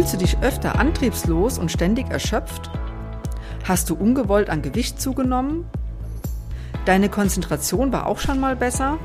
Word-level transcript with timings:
Fühlst 0.00 0.14
du 0.14 0.16
dich 0.16 0.38
öfter 0.40 0.78
antriebslos 0.78 1.58
und 1.58 1.70
ständig 1.70 2.08
erschöpft? 2.10 2.70
Hast 3.68 3.90
du 3.90 3.94
ungewollt 3.94 4.48
an 4.48 4.62
Gewicht 4.62 4.98
zugenommen? 4.98 5.66
Deine 6.86 7.10
Konzentration 7.10 7.92
war 7.92 8.06
auch 8.06 8.18
schon 8.18 8.40
mal 8.40 8.56
besser? 8.56 8.96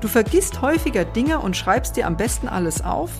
Du 0.00 0.08
vergisst 0.08 0.60
häufiger 0.60 1.04
Dinge 1.04 1.38
und 1.38 1.56
schreibst 1.56 1.96
dir 1.96 2.08
am 2.08 2.16
besten 2.16 2.48
alles 2.48 2.82
auf? 2.82 3.12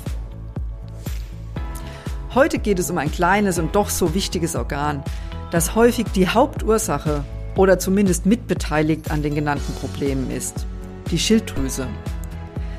Heute 2.35 2.59
geht 2.59 2.81
es 2.81 2.91
um 2.91 2.99
ein 2.99 3.13
kleines 3.13 3.61
und 3.61 3.77
doch 3.77 3.89
so 3.89 4.13
wichtiges 4.13 4.57
Organ, 4.57 5.05
das 5.53 5.77
häufig 5.77 6.07
die 6.17 6.29
Hauptursache 6.29 7.23
oder 7.55 7.79
zumindest 7.79 8.27
mitbeteiligt 8.27 9.09
an 9.13 9.23
den 9.23 9.37
genannten 9.37 9.73
Problemen 9.77 10.33
ist, 10.33 10.67
die 11.13 11.19
Schilddrüse. 11.21 11.87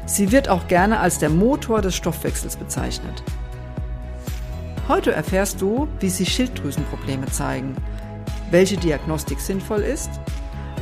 Sie 0.06 0.34
wird 0.34 0.50
auch 0.50 0.68
gerne 0.68 1.00
als 1.00 1.20
der 1.20 1.30
Motor 1.30 1.82
des 1.82 1.96
Stoffwechsels 1.96 2.58
bezeichnet. 2.58 3.24
Heute 4.88 5.14
erfährst 5.14 5.62
du, 5.62 5.88
wie 6.02 6.10
sich 6.10 6.34
Schilddrüsenprobleme 6.34 7.28
zeigen, 7.28 7.76
welche 8.52 8.76
Diagnostik 8.76 9.40
sinnvoll 9.40 9.80
ist, 9.80 10.10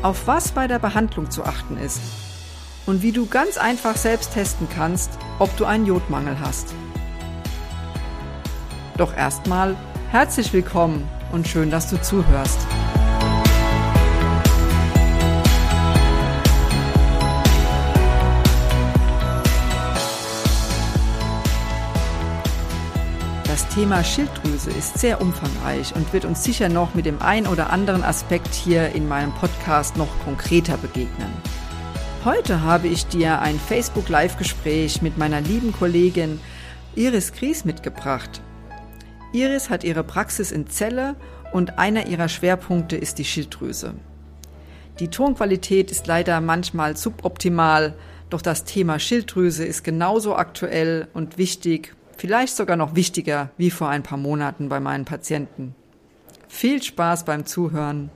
auf 0.02 0.26
was 0.26 0.52
bei 0.52 0.68
der 0.68 0.80
Behandlung 0.80 1.30
zu 1.30 1.44
achten 1.44 1.78
ist 1.78 2.02
und 2.88 3.04
wie 3.04 3.12
du 3.12 3.28
ganz 3.28 3.58
einfach 3.58 3.95
selbst 3.95 4.34
testen 4.34 4.68
kannst, 4.76 5.12
ob 5.38 5.56
du 5.58 5.66
einen 5.66 5.86
Jodmangel 5.86 6.40
hast. 6.40 6.73
Doch 8.98 9.16
erstmal 9.16 9.76
herzlich 10.09 10.52
willkommen 10.52 11.08
und 11.31 11.48
schön, 11.48 11.70
dass 11.70 11.88
du 11.88 12.02
zuhörst. 12.02 12.59
Thema 23.73 24.03
Schilddrüse 24.03 24.69
ist 24.69 25.00
sehr 25.00 25.22
umfangreich 25.22 25.95
und 25.95 26.11
wird 26.11 26.25
uns 26.25 26.44
sicher 26.44 26.67
noch 26.67 26.94
mit 26.94 27.05
dem 27.05 27.22
ein 27.22 27.47
oder 27.47 27.69
anderen 27.69 28.03
Aspekt 28.03 28.53
hier 28.53 28.89
in 28.89 29.08
meinem 29.08 29.31
Podcast 29.31 29.95
noch 29.95 30.09
konkreter 30.25 30.75
begegnen. 30.75 31.31
Heute 32.25 32.63
habe 32.63 32.89
ich 32.89 33.08
dir 33.08 33.39
ein 33.39 33.58
Facebook 33.58 34.09
Live-Gespräch 34.09 35.02
mit 35.02 35.17
meiner 35.17 35.39
lieben 35.39 35.72
Kollegin 35.72 36.41
Iris 36.95 37.31
Gries 37.31 37.63
mitgebracht. 37.63 38.41
Iris 39.31 39.69
hat 39.69 39.85
ihre 39.85 40.03
Praxis 40.03 40.52
in 40.52 40.67
Celle 40.67 41.16
und 41.53 41.80
einer 41.80 42.08
ihrer 42.08 42.28
Schwerpunkte 42.28 42.97
ist 42.97 43.19
die 43.19 43.25
Schilddrüse. 43.25 43.94
Die 45.00 45.08
Tonqualität 45.08 45.91
ist 45.91 46.08
leider 46.08 46.41
manchmal 46.41 46.97
suboptimal, 46.97 47.94
doch 48.30 48.41
das 48.41 48.66
Thema 48.66 49.00
Schilddrüse 49.00 49.63
ist 49.63 49.85
genauso 49.85 50.35
aktuell 50.35 51.08
und 51.13 51.38
wichtig 51.38 51.95
vielleicht 52.22 52.55
sogar 52.55 52.77
noch 52.77 52.94
wichtiger 52.94 53.50
wie 53.58 53.72
vor 53.72 53.89
ein 53.89 54.03
paar 54.03 54.19
Monaten 54.19 54.69
bei 54.69 54.80
meinen 54.80 55.05
Patienten. 55.05 55.73
Viel 56.47 56.83
Spaß 56.83 57.25
beim 57.25 57.47
Zuhören. 57.47 58.11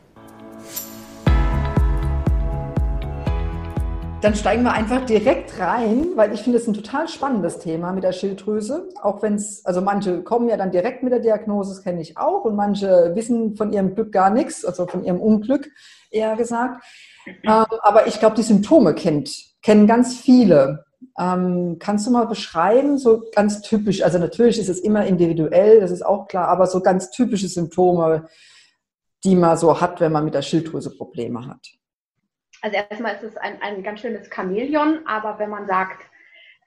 Dann 4.21 4.35
steigen 4.35 4.61
wir 4.61 4.73
einfach 4.73 5.03
direkt 5.07 5.59
rein, 5.59 6.09
weil 6.13 6.35
ich 6.35 6.41
finde 6.41 6.59
es 6.59 6.67
ein 6.67 6.75
total 6.75 7.07
spannendes 7.07 7.57
Thema 7.57 7.93
mit 7.93 8.03
der 8.03 8.11
Schilddrüse. 8.11 8.89
Auch 9.01 9.23
wenn 9.23 9.35
es, 9.35 9.65
also 9.65 9.81
manche 9.81 10.21
kommen 10.21 10.49
ja 10.49 10.57
dann 10.57 10.69
direkt 10.69 11.01
mit 11.01 11.11
der 11.11 11.19
Diagnose, 11.19 11.71
das 11.71 11.83
kenne 11.83 12.01
ich 12.01 12.15
auch, 12.15 12.45
und 12.45 12.55
manche 12.55 13.11
wissen 13.15 13.55
von 13.55 13.73
ihrem 13.73 13.95
Glück 13.95 14.11
gar 14.11 14.29
nichts, 14.29 14.63
also 14.63 14.85
von 14.85 15.03
ihrem 15.03 15.19
Unglück 15.19 15.67
eher 16.11 16.35
gesagt. 16.35 16.83
Ähm, 17.25 17.65
aber 17.81 18.05
ich 18.05 18.19
glaube, 18.19 18.35
die 18.35 18.43
Symptome 18.43 18.93
kennt, 18.93 19.31
kennen 19.63 19.87
ganz 19.87 20.15
viele. 20.15 20.85
Ähm, 21.19 21.77
kannst 21.79 22.07
du 22.07 22.11
mal 22.11 22.27
beschreiben, 22.27 22.97
so 22.97 23.23
ganz 23.33 23.61
typisch, 23.61 24.01
also 24.03 24.17
natürlich 24.17 24.59
ist 24.59 24.69
es 24.69 24.79
immer 24.79 25.05
individuell, 25.05 25.79
das 25.79 25.91
ist 25.91 26.05
auch 26.05 26.27
klar, 26.27 26.47
aber 26.47 26.67
so 26.67 26.81
ganz 26.81 27.09
typische 27.11 27.47
Symptome, 27.47 28.27
die 29.23 29.35
man 29.35 29.57
so 29.57 29.81
hat, 29.81 29.99
wenn 30.01 30.11
man 30.11 30.25
mit 30.25 30.33
der 30.33 30.41
Schilddrüse 30.41 30.95
Probleme 30.95 31.47
hat? 31.47 31.67
Also 32.61 32.77
erstmal 32.77 33.15
ist 33.15 33.23
es 33.23 33.37
ein, 33.37 33.61
ein 33.61 33.83
ganz 33.83 34.01
schönes 34.01 34.29
Chamäleon, 34.29 35.05
aber 35.05 35.39
wenn 35.39 35.49
man 35.49 35.67
sagt, 35.67 36.03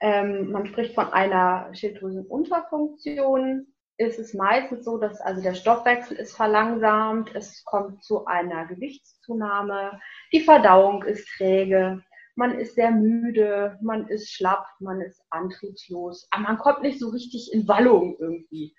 ähm, 0.01 0.51
man 0.51 0.65
spricht 0.65 0.95
von 0.95 1.11
einer 1.11 1.69
Schilddrüsenunterfunktion, 1.73 3.67
ist 3.97 4.17
es 4.17 4.33
meistens 4.33 4.85
so, 4.85 4.97
dass 4.97 5.19
also 5.19 5.41
der 5.41 5.55
Stoffwechsel 5.55 6.15
ist 6.15 6.35
verlangsamt, 6.35 7.35
es 7.35 7.65
kommt 7.65 8.01
zu 8.01 8.25
einer 8.25 8.65
Gewichtszunahme, 8.65 9.99
die 10.31 10.39
Verdauung 10.39 11.03
ist 11.03 11.27
träge, 11.37 12.01
man 12.35 12.57
ist 12.57 12.75
sehr 12.75 12.91
müde, 12.91 13.77
man 13.81 14.07
ist 14.07 14.31
schlapp, 14.31 14.65
man 14.79 15.01
ist 15.01 15.21
antriebslos, 15.29 16.27
aber 16.31 16.43
man 16.43 16.57
kommt 16.57 16.81
nicht 16.81 16.99
so 16.99 17.09
richtig 17.09 17.51
in 17.53 17.67
Wallung 17.67 18.15
irgendwie. 18.19 18.75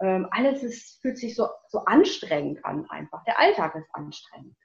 Ähm, 0.00 0.26
alles 0.30 0.62
ist, 0.62 1.00
fühlt 1.00 1.18
sich 1.18 1.36
so, 1.36 1.48
so 1.68 1.78
anstrengend 1.80 2.64
an 2.64 2.88
einfach. 2.90 3.24
Der 3.24 3.38
Alltag 3.38 3.76
ist 3.76 3.88
anstrengend. 3.92 4.56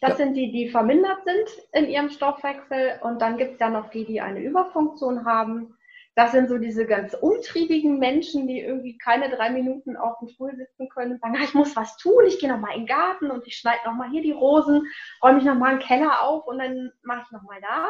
Das 0.00 0.18
sind 0.18 0.34
die, 0.34 0.52
die 0.52 0.68
vermindert 0.68 1.24
sind 1.24 1.66
in 1.72 1.90
ihrem 1.90 2.10
Stoffwechsel 2.10 3.00
und 3.02 3.20
dann 3.20 3.38
gibt 3.38 3.54
es 3.54 3.60
ja 3.60 3.70
noch 3.70 3.90
die, 3.90 4.04
die 4.04 4.20
eine 4.20 4.40
Überfunktion 4.40 5.24
haben. 5.24 5.74
Das 6.20 6.32
sind 6.32 6.50
so 6.50 6.58
diese 6.58 6.84
ganz 6.84 7.14
umtriebigen 7.14 7.98
Menschen, 7.98 8.46
die 8.46 8.60
irgendwie 8.60 8.98
keine 8.98 9.30
drei 9.30 9.48
Minuten 9.48 9.96
auf 9.96 10.18
dem 10.18 10.28
Stuhl 10.28 10.54
sitzen 10.54 10.90
können 10.90 11.12
und 11.12 11.20
sagen, 11.22 11.34
ah, 11.38 11.44
ich 11.44 11.54
muss 11.54 11.74
was 11.76 11.96
tun, 11.96 12.26
ich 12.26 12.38
gehe 12.38 12.52
nochmal 12.52 12.74
in 12.74 12.80
den 12.80 12.88
Garten 12.88 13.30
und 13.30 13.46
ich 13.46 13.56
schneide 13.56 13.80
nochmal 13.86 14.10
hier 14.10 14.20
die 14.20 14.32
Rosen, 14.32 14.86
räume 15.24 15.38
ich 15.38 15.46
nochmal 15.46 15.70
einen 15.70 15.78
Keller 15.78 16.20
auf 16.20 16.46
und 16.46 16.58
dann 16.58 16.92
mache 17.04 17.22
ich 17.24 17.30
nochmal 17.30 17.58
da. 17.62 17.88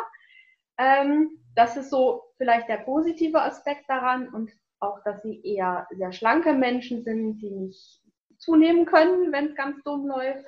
Ähm, 0.78 1.40
das 1.56 1.76
ist 1.76 1.90
so 1.90 2.22
vielleicht 2.36 2.68
der 2.68 2.76
positive 2.76 3.42
Aspekt 3.42 3.90
daran 3.90 4.28
und 4.28 4.52
auch, 4.78 5.02
dass 5.02 5.20
sie 5.22 5.42
eher 5.42 5.88
sehr 5.90 6.12
schlanke 6.12 6.52
Menschen 6.52 7.02
sind, 7.02 7.38
die 7.38 7.50
nicht 7.50 8.00
zunehmen 8.38 8.86
können, 8.86 9.32
wenn 9.32 9.46
es 9.46 9.56
ganz 9.56 9.82
dumm 9.82 10.06
läuft. 10.06 10.46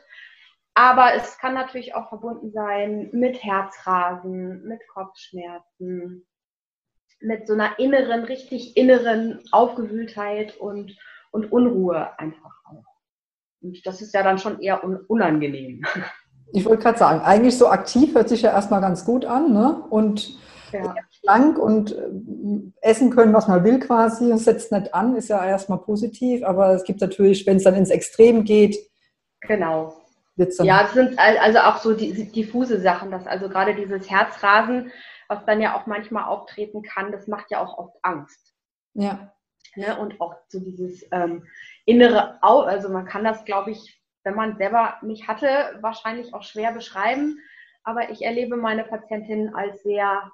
Aber 0.75 1.15
es 1.15 1.37
kann 1.37 1.54
natürlich 1.54 1.97
auch 1.97 2.10
verbunden 2.10 2.53
sein 2.53 3.10
mit 3.12 3.42
Herzrasen, 3.42 4.62
mit 4.69 4.87
Kopfschmerzen, 4.87 6.28
mit 7.22 7.47
so 7.47 7.55
einer 7.55 7.78
inneren, 7.78 8.25
richtig 8.25 8.77
inneren 8.77 9.41
Aufgewühltheit 9.50 10.56
und, 10.56 10.97
und 11.31 11.50
Unruhe 11.53 12.19
einfach 12.19 12.53
auch. 12.65 12.84
Und 13.60 13.87
das 13.87 14.00
ist 14.00 14.15
ja 14.15 14.22
dann 14.22 14.38
schon 14.38 14.60
eher 14.60 14.84
un 14.84 14.97
unangenehm. 15.09 15.83
Ich 16.55 16.66
wollte 16.66 16.83
gerade 16.83 16.99
sagen, 16.99 17.21
eigentlich 17.22 17.56
so 17.56 17.69
aktiv 17.69 18.15
hört 18.15 18.28
sich 18.28 18.43
ja 18.43 18.50
erstmal 18.50 18.83
ganz 18.83 19.06
gut 19.06 19.25
an, 19.25 19.55
ne? 19.55 19.84
Und 19.88 20.37
ja. 20.72 20.94
schlank 21.10 21.59
und 21.59 21.93
äh, 21.93 22.10
essen 22.81 23.10
können, 23.10 23.33
was 23.33 23.49
man 23.49 23.65
will 23.65 23.78
quasi, 23.78 24.28
das 24.28 24.44
setzt 24.44 24.72
nicht 24.72 24.94
an, 24.94 25.16
ist 25.16 25.28
ja 25.28 25.44
erstmal 25.44 25.78
positiv, 25.78 26.44
aber 26.44 26.75
es 26.75 26.84
gibt 26.84 27.00
natürlich, 27.00 27.47
wenn 27.47 27.56
es 27.56 27.65
dann 27.65 27.75
ins 27.75 27.91
Extrem 27.91 28.44
geht. 28.44 28.77
Genau. 29.41 29.94
ja, 30.37 30.84
es 30.84 30.93
sind 30.93 31.19
also 31.19 31.59
auch 31.60 31.78
so 31.78 31.94
die, 31.94 32.31
diffuse 32.31 32.81
Sachen, 32.81 33.10
dass 33.10 33.27
also 33.27 33.49
gerade 33.49 33.75
dieses 33.75 34.10
Herzrasen, 34.10 34.93
was 35.32 35.47
dann 35.47 35.62
ja 35.62 35.75
auch 35.75 35.87
manchmal 35.87 36.25
auftreten 36.25 36.82
kann, 36.82 37.10
das 37.10 37.26
macht 37.26 37.50
ja 37.50 37.62
auch 37.62 37.78
oft 37.78 37.97
Angst. 38.03 38.54
Ja. 38.93 39.32
Ne? 39.76 39.98
Und 39.98 40.20
auch 40.20 40.34
so 40.48 40.60
dieses 40.60 41.06
ähm, 41.10 41.47
innere, 41.87 42.38
Au 42.43 42.60
also 42.60 42.91
man 42.91 43.06
kann 43.06 43.25
das, 43.25 43.44
glaube 43.47 43.71
ich, 43.71 44.03
wenn 44.25 44.34
man 44.34 44.59
selber 44.59 44.98
nicht 45.00 45.28
hatte, 45.28 45.78
wahrscheinlich 45.81 46.34
auch 46.34 46.42
schwer 46.42 46.72
beschreiben. 46.72 47.38
Aber 47.82 48.10
ich 48.10 48.22
erlebe 48.22 48.56
meine 48.56 48.84
Patientinnen 48.84 49.54
als 49.54 49.82
sehr, 49.82 50.31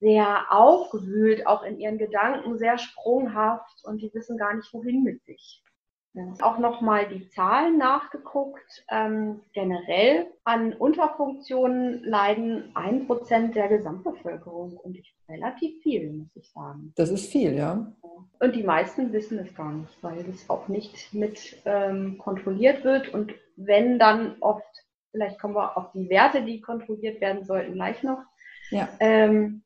sehr 0.00 0.52
aufgewühlt, 0.52 1.46
auch 1.46 1.62
in 1.62 1.80
ihren 1.80 1.96
Gedanken, 1.96 2.58
sehr 2.58 2.76
sprunghaft 2.76 3.82
und 3.84 4.02
die 4.02 4.12
wissen 4.12 4.36
gar 4.36 4.54
nicht, 4.54 4.72
wohin 4.74 5.02
mit 5.02 5.24
sich. 5.24 5.64
Ja. 6.14 6.32
Auch 6.42 6.58
nochmal 6.58 7.08
die 7.08 7.28
Zahlen 7.28 7.76
nachgeguckt. 7.76 8.84
Ähm, 8.88 9.40
generell 9.52 10.28
an 10.44 10.72
Unterfunktionen 10.72 12.04
leiden 12.04 12.70
ein 12.74 13.06
Prozent 13.08 13.56
der 13.56 13.66
Gesamtbevölkerung 13.66 14.76
und 14.76 14.96
ich, 14.96 15.12
relativ 15.28 15.82
viel, 15.82 16.12
muss 16.12 16.36
ich 16.36 16.48
sagen. 16.52 16.92
Das 16.94 17.10
ist 17.10 17.32
viel, 17.32 17.54
ja. 17.54 17.92
Und 18.38 18.54
die 18.54 18.62
meisten 18.62 19.12
wissen 19.12 19.40
es 19.40 19.52
gar 19.56 19.72
nicht, 19.72 20.02
weil 20.02 20.22
das 20.22 20.48
auch 20.48 20.68
nicht 20.68 21.12
mit 21.12 21.60
ähm, 21.64 22.16
kontrolliert 22.18 22.84
wird 22.84 23.12
und 23.12 23.34
wenn 23.56 23.98
dann 23.98 24.36
oft, 24.40 24.62
vielleicht 25.10 25.40
kommen 25.40 25.54
wir 25.54 25.76
auf 25.76 25.90
die 25.92 26.08
Werte, 26.08 26.42
die 26.42 26.60
kontrolliert 26.60 27.20
werden 27.20 27.44
sollten, 27.44 27.74
gleich 27.74 28.04
noch, 28.04 28.22
ja. 28.70 28.88
ähm, 29.00 29.64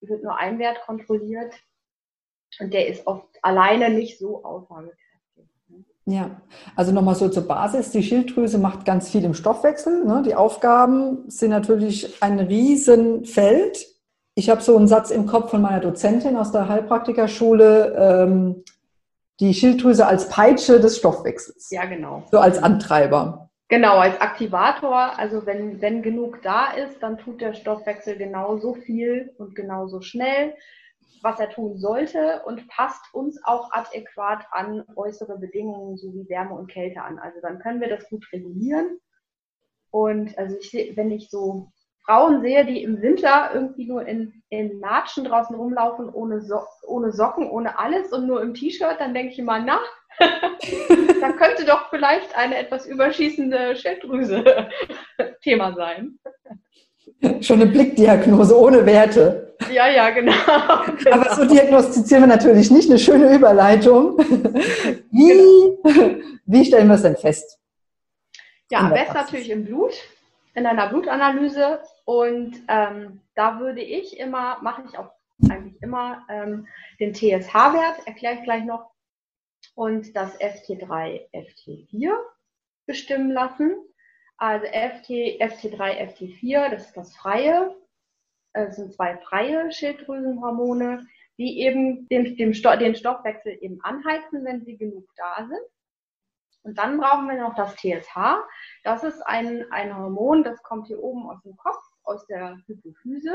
wird 0.00 0.22
nur 0.22 0.36
ein 0.36 0.60
Wert 0.60 0.80
kontrolliert 0.82 1.54
und 2.60 2.72
der 2.72 2.86
ist 2.86 3.04
oft 3.08 3.26
alleine 3.42 3.90
nicht 3.90 4.18
so 4.18 4.44
aussagekräftig. 4.44 5.07
Ja, 6.10 6.30
also 6.74 6.90
nochmal 6.90 7.16
so 7.16 7.28
zur 7.28 7.46
Basis. 7.46 7.90
Die 7.90 8.02
Schilddrüse 8.02 8.56
macht 8.56 8.86
ganz 8.86 9.10
viel 9.10 9.24
im 9.24 9.34
Stoffwechsel. 9.34 10.06
Ne? 10.06 10.22
Die 10.24 10.34
Aufgaben 10.34 11.28
sind 11.28 11.50
natürlich 11.50 12.22
ein 12.22 12.40
Riesenfeld. 12.40 13.86
Ich 14.34 14.48
habe 14.48 14.62
so 14.62 14.74
einen 14.78 14.88
Satz 14.88 15.10
im 15.10 15.26
Kopf 15.26 15.50
von 15.50 15.60
meiner 15.60 15.80
Dozentin 15.80 16.36
aus 16.36 16.50
der 16.50 16.66
Heilpraktikerschule, 16.66 17.94
ähm, 17.98 18.64
die 19.40 19.52
Schilddrüse 19.52 20.06
als 20.06 20.30
Peitsche 20.30 20.80
des 20.80 20.96
Stoffwechsels. 20.96 21.68
Ja, 21.70 21.84
genau. 21.84 22.22
So 22.30 22.38
als 22.38 22.62
Antreiber. 22.62 23.50
Genau, 23.68 23.98
als 23.98 24.18
Aktivator. 24.18 25.18
Also 25.18 25.44
wenn, 25.44 25.82
wenn 25.82 26.00
genug 26.00 26.40
da 26.42 26.72
ist, 26.72 27.02
dann 27.02 27.18
tut 27.18 27.42
der 27.42 27.52
Stoffwechsel 27.52 28.16
genauso 28.16 28.72
viel 28.72 29.34
und 29.36 29.54
genauso 29.54 30.00
schnell 30.00 30.54
was 31.22 31.40
er 31.40 31.50
tun 31.50 31.78
sollte 31.78 32.42
und 32.44 32.68
passt 32.68 33.02
uns 33.12 33.40
auch 33.44 33.70
adäquat 33.72 34.46
an 34.50 34.84
äußere 34.96 35.38
Bedingungen, 35.38 35.96
so 35.96 36.12
wie 36.14 36.28
Wärme 36.28 36.54
und 36.54 36.70
Kälte 36.70 37.02
an. 37.02 37.18
Also 37.18 37.40
dann 37.40 37.58
können 37.58 37.80
wir 37.80 37.88
das 37.88 38.08
gut 38.08 38.26
regulieren. 38.32 38.98
Und 39.90 40.36
also 40.38 40.56
ich 40.58 40.70
sehe, 40.70 40.96
wenn 40.96 41.10
ich 41.10 41.30
so 41.30 41.72
Frauen 42.04 42.40
sehe, 42.40 42.64
die 42.64 42.82
im 42.82 43.02
Winter 43.02 43.50
irgendwie 43.52 43.86
nur 43.86 44.06
in, 44.06 44.42
in 44.48 44.80
Latschen 44.80 45.24
draußen 45.24 45.54
rumlaufen, 45.54 46.08
ohne, 46.08 46.40
so 46.40 46.60
ohne 46.86 47.12
Socken, 47.12 47.50
ohne 47.50 47.78
alles 47.78 48.12
und 48.12 48.26
nur 48.26 48.40
im 48.40 48.54
T-Shirt, 48.54 48.96
dann 48.98 49.12
denke 49.12 49.32
ich 49.32 49.38
immer, 49.38 49.58
na, 49.58 49.78
da 50.18 51.32
könnte 51.32 51.66
doch 51.66 51.90
vielleicht 51.90 52.36
eine 52.36 52.56
etwas 52.56 52.86
überschießende 52.86 53.76
Schilddrüse 53.76 54.68
Thema 55.42 55.74
sein. 55.74 56.18
Schon 57.40 57.60
eine 57.60 57.70
Blickdiagnose 57.70 58.58
ohne 58.58 58.86
Werte. 58.86 59.47
Ja, 59.72 59.88
ja, 59.88 60.10
genau. 60.10 60.32
Aber 60.46 61.34
so 61.34 61.44
diagnostizieren 61.44 62.22
wir 62.22 62.28
natürlich 62.28 62.70
nicht. 62.70 62.88
Eine 62.88 62.98
schöne 62.98 63.34
Überleitung. 63.34 64.18
Wie, 65.10 65.78
genau. 65.82 66.14
wie 66.46 66.64
stellen 66.64 66.88
wir 66.88 66.94
es 66.94 67.02
denn 67.02 67.16
fest? 67.16 67.58
Ja, 68.70 68.80
am 68.80 68.90
besten 68.90 69.14
natürlich 69.14 69.50
im 69.50 69.64
Blut, 69.64 69.92
in 70.54 70.66
einer 70.66 70.88
Blutanalyse. 70.88 71.80
Und 72.04 72.56
ähm, 72.68 73.20
da 73.34 73.60
würde 73.60 73.80
ich 73.80 74.18
immer, 74.18 74.58
mache 74.62 74.82
ich 74.88 74.98
auch 74.98 75.10
eigentlich 75.50 75.80
immer, 75.82 76.24
ähm, 76.28 76.66
den 77.00 77.14
TSH-Wert, 77.14 78.06
erkläre 78.06 78.34
ich 78.34 78.42
gleich 78.42 78.64
noch, 78.64 78.90
und 79.74 80.16
das 80.16 80.38
FT3, 80.40 81.20
FT4 81.32 82.12
bestimmen 82.86 83.30
lassen. 83.30 83.76
Also 84.36 84.66
FT, 84.66 85.40
FT3, 85.40 86.12
FT4, 86.12 86.70
das 86.70 86.86
ist 86.86 86.96
das 86.96 87.16
freie, 87.16 87.74
das 88.66 88.76
sind 88.76 88.94
zwei 88.94 89.16
freie 89.18 89.70
Schilddrüsenhormone, 89.70 91.06
die 91.38 91.60
eben 91.60 92.08
den, 92.08 92.36
den, 92.36 92.54
Sto 92.54 92.76
den 92.76 92.94
Stoffwechsel 92.94 93.56
eben 93.60 93.80
anheizen, 93.82 94.44
wenn 94.44 94.64
sie 94.64 94.76
genug 94.76 95.08
da 95.16 95.46
sind. 95.46 95.60
Und 96.62 96.76
dann 96.76 96.98
brauchen 96.98 97.28
wir 97.28 97.40
noch 97.40 97.54
das 97.54 97.76
TSH. 97.76 98.16
Das 98.82 99.04
ist 99.04 99.22
ein, 99.22 99.70
ein 99.70 99.96
Hormon, 99.96 100.42
das 100.42 100.62
kommt 100.62 100.88
hier 100.88 101.02
oben 101.02 101.30
aus 101.30 101.40
dem 101.42 101.56
Kopf, 101.56 101.82
aus 102.02 102.26
der 102.26 102.58
Hypophyse. 102.66 103.34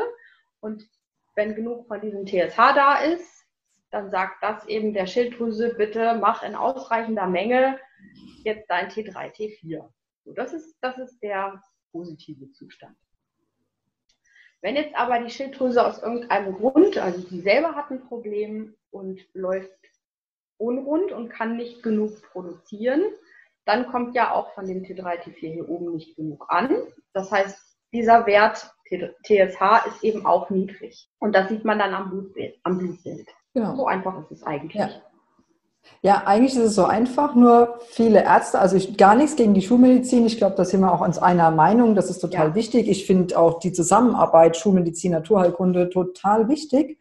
Und 0.60 0.88
wenn 1.36 1.56
genug 1.56 1.88
von 1.88 2.02
diesem 2.02 2.26
TSH 2.26 2.58
da 2.58 2.98
ist, 3.00 3.46
dann 3.90 4.12
sagt 4.12 4.44
das 4.44 4.66
eben 4.68 4.94
der 4.94 5.08
Schilddrüse, 5.08 5.76
bitte 5.76 6.16
mach 6.20 6.44
in 6.44 6.56
ausreichender 6.56 7.28
Menge 7.28 7.80
jetzt 8.44 8.70
dein 8.70 8.90
T3, 8.90 9.34
T4. 9.34 9.90
So, 10.26 10.34
das, 10.34 10.54
ist, 10.54 10.76
das 10.82 10.98
ist 10.98 11.20
der 11.22 11.62
positive 11.92 12.52
Zustand. 12.52 12.98
Wenn 14.64 14.78
jetzt 14.78 14.96
aber 14.96 15.20
die 15.20 15.30
Schilddrüse 15.30 15.86
aus 15.86 16.02
irgendeinem 16.02 16.56
Grund, 16.56 16.98
also 16.98 17.20
sie 17.20 17.42
selber 17.42 17.76
hat 17.76 17.92
ein 17.92 18.08
Problem 18.08 18.74
und 18.92 19.20
läuft 19.34 19.70
unrund 20.58 21.12
und 21.12 21.28
kann 21.28 21.58
nicht 21.58 21.84
genug 21.84 22.22
produzieren, 22.32 23.02
dann 23.66 23.88
kommt 23.88 24.16
ja 24.16 24.34
auch 24.34 24.54
von 24.54 24.66
dem 24.66 24.84
T3, 24.84 25.20
T4 25.22 25.54
hier 25.54 25.70
oben 25.70 25.92
nicht 25.92 26.16
genug 26.16 26.46
an. 26.48 26.78
Das 27.12 27.30
heißt, 27.30 27.60
dieser 27.92 28.26
Wert 28.26 28.74
TSH 28.88 29.86
ist 29.88 30.02
eben 30.02 30.26
auch 30.26 30.50
niedrig. 30.50 31.10
Und 31.20 31.36
das 31.36 31.50
sieht 31.50 31.66
man 31.66 31.78
dann 31.80 31.94
am 31.94 32.10
Blutbild. 32.10 32.58
Am 32.64 32.78
Blutbild. 32.78 33.28
Genau. 33.54 33.76
So 33.76 33.86
einfach 33.86 34.18
ist 34.22 34.32
es 34.32 34.44
eigentlich. 34.44 34.82
Ja. 34.82 34.90
Ja, 36.02 36.24
eigentlich 36.26 36.54
ist 36.54 36.64
es 36.64 36.76
so 36.76 36.84
einfach, 36.84 37.34
nur 37.34 37.80
viele 37.90 38.24
Ärzte, 38.24 38.60
also 38.60 38.76
ich, 38.76 38.98
gar 38.98 39.16
nichts 39.16 39.38
gegen 39.38 39.54
die 39.54 39.62
Schulmedizin. 39.62 40.26
Ich 40.26 40.38
glaube, 40.38 40.56
da 40.56 40.66
sind 40.66 40.82
wir 40.82 40.92
auch 40.92 41.02
uns 41.02 41.18
einer 41.18 41.50
Meinung. 41.50 41.96
Das 41.96 42.10
ist 42.10 42.20
total 42.20 42.50
ja. 42.50 42.56
wichtig. 42.56 42.90
Ich 42.90 43.06
finde 43.06 43.38
auch 43.40 43.60
die 43.60 43.72
Zusammenarbeit 43.72 44.58
Schulmedizin, 44.58 45.14
Naturheilkunde 45.14 45.90
total 45.90 46.50
wichtig. 46.50 47.00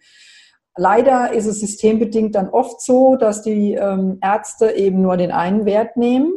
Leider 0.76 1.32
ist 1.32 1.46
es 1.46 1.60
systembedingt 1.60 2.34
dann 2.34 2.48
oft 2.48 2.80
so, 2.80 3.16
dass 3.16 3.42
die 3.42 3.74
ähm, 3.74 4.18
Ärzte 4.22 4.70
eben 4.70 5.02
nur 5.02 5.16
den 5.16 5.32
einen 5.32 5.66
Wert 5.66 5.96
nehmen. 5.96 6.32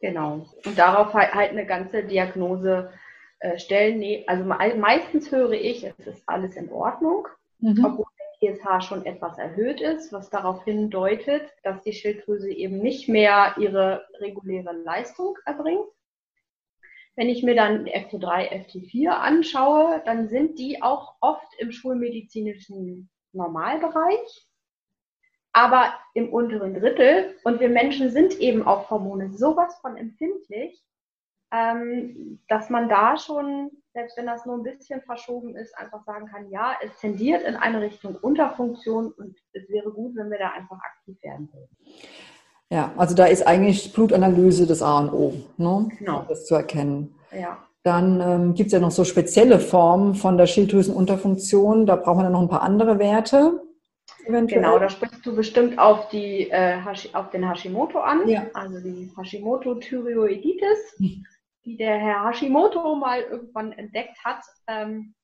Genau. 0.00 0.46
Und 0.64 0.78
darauf 0.78 1.12
halt, 1.12 1.34
halt 1.34 1.50
eine 1.50 1.66
ganze 1.66 2.02
Diagnose 2.02 2.90
äh, 3.40 3.58
stellen. 3.58 4.02
Also 4.26 4.44
meistens 4.44 5.30
höre 5.30 5.52
ich, 5.52 5.84
es 5.84 6.06
ist 6.06 6.22
alles 6.26 6.56
in 6.56 6.70
Ordnung, 6.72 7.28
mhm. 7.60 7.84
obwohl 7.84 8.06
TSH 8.40 8.86
schon 8.86 9.04
etwas 9.04 9.38
erhöht 9.38 9.80
ist, 9.80 10.12
was 10.12 10.30
darauf 10.30 10.64
hindeutet, 10.64 11.50
dass 11.62 11.82
die 11.82 11.92
Schilddrüse 11.92 12.50
eben 12.50 12.78
nicht 12.78 13.08
mehr 13.08 13.54
ihre 13.58 14.06
reguläre 14.20 14.72
Leistung 14.72 15.36
erbringt. 15.44 15.86
Wenn 17.16 17.28
ich 17.28 17.42
mir 17.42 17.56
dann 17.56 17.86
FT3, 17.86 18.52
FT4 18.66 19.08
anschaue, 19.08 20.00
dann 20.04 20.28
sind 20.28 20.58
die 20.58 20.82
auch 20.82 21.16
oft 21.20 21.52
im 21.58 21.72
schulmedizinischen 21.72 23.10
Normalbereich, 23.32 24.46
aber 25.52 25.94
im 26.14 26.32
unteren 26.32 26.74
Drittel. 26.74 27.34
Und 27.42 27.58
wir 27.58 27.70
Menschen 27.70 28.10
sind 28.10 28.38
eben 28.38 28.62
auf 28.62 28.88
Hormone 28.88 29.32
sowas 29.32 29.76
von 29.80 29.96
empfindlich, 29.96 30.80
ähm, 31.50 32.40
dass 32.48 32.68
man 32.70 32.88
da 32.88 33.16
schon, 33.16 33.70
selbst 33.94 34.16
wenn 34.16 34.26
das 34.26 34.44
nur 34.44 34.56
ein 34.56 34.62
bisschen 34.62 35.00
verschoben 35.02 35.56
ist, 35.56 35.76
einfach 35.78 36.04
sagen 36.04 36.26
kann, 36.26 36.50
ja, 36.50 36.72
es 36.82 36.98
tendiert 36.98 37.42
in 37.42 37.56
eine 37.56 37.80
Richtung 37.80 38.16
Unterfunktion 38.16 39.12
und 39.12 39.36
es 39.52 39.68
wäre 39.70 39.90
gut, 39.90 40.14
wenn 40.16 40.30
wir 40.30 40.38
da 40.38 40.50
einfach 40.50 40.78
aktiv 40.78 41.16
werden 41.22 41.48
würden. 41.52 41.70
Ja, 42.70 42.92
also 42.98 43.14
da 43.14 43.24
ist 43.24 43.46
eigentlich 43.46 43.94
Blutanalyse 43.94 44.66
das 44.66 44.82
A 44.82 44.98
und 44.98 45.12
O, 45.12 45.34
ne? 45.56 45.88
genau. 45.98 46.26
das 46.28 46.44
zu 46.44 46.54
erkennen. 46.54 47.14
Ja. 47.32 47.56
Dann 47.82 48.20
ähm, 48.20 48.54
gibt 48.54 48.66
es 48.66 48.72
ja 48.74 48.80
noch 48.80 48.90
so 48.90 49.04
spezielle 49.04 49.58
Formen 49.58 50.14
von 50.14 50.36
der 50.36 50.46
Schilddrüsenunterfunktion. 50.46 51.86
Da 51.86 51.96
brauchen 51.96 52.18
wir 52.18 52.24
dann 52.24 52.32
noch 52.32 52.42
ein 52.42 52.48
paar 52.48 52.62
andere 52.62 52.98
Werte. 52.98 53.62
Eventuell. 54.26 54.60
Genau, 54.60 54.78
da 54.78 54.90
sprichst 54.90 55.24
du 55.24 55.34
bestimmt 55.34 55.78
auf, 55.78 56.10
die, 56.10 56.50
äh, 56.50 56.76
auf 57.14 57.30
den 57.30 57.48
Hashimoto 57.48 58.00
an, 58.00 58.28
ja. 58.28 58.44
also 58.52 58.80
die 58.80 59.10
Hashimoto-Thyreoiditis. 59.16 60.96
Hm 60.98 61.24
die 61.64 61.76
der 61.76 61.98
Herr 61.98 62.28
Hashimoto 62.28 62.94
mal 62.94 63.22
irgendwann 63.22 63.72
entdeckt 63.72 64.18
hat. 64.24 64.42
Ähm, 64.66 65.14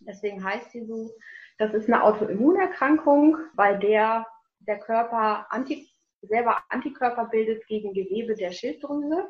deswegen 0.00 0.42
heißt 0.42 0.72
sie 0.72 0.84
so. 0.86 1.10
Das 1.58 1.74
ist 1.74 1.86
eine 1.86 2.02
Autoimmunerkrankung, 2.02 3.36
bei 3.54 3.74
der 3.74 4.26
der 4.66 4.78
Körper 4.78 5.46
Anti, 5.50 5.88
selber 6.22 6.58
Antikörper 6.68 7.26
bildet 7.30 7.66
gegen 7.66 7.92
Gewebe 7.92 8.34
der 8.34 8.52
Schilddrüse. 8.52 9.28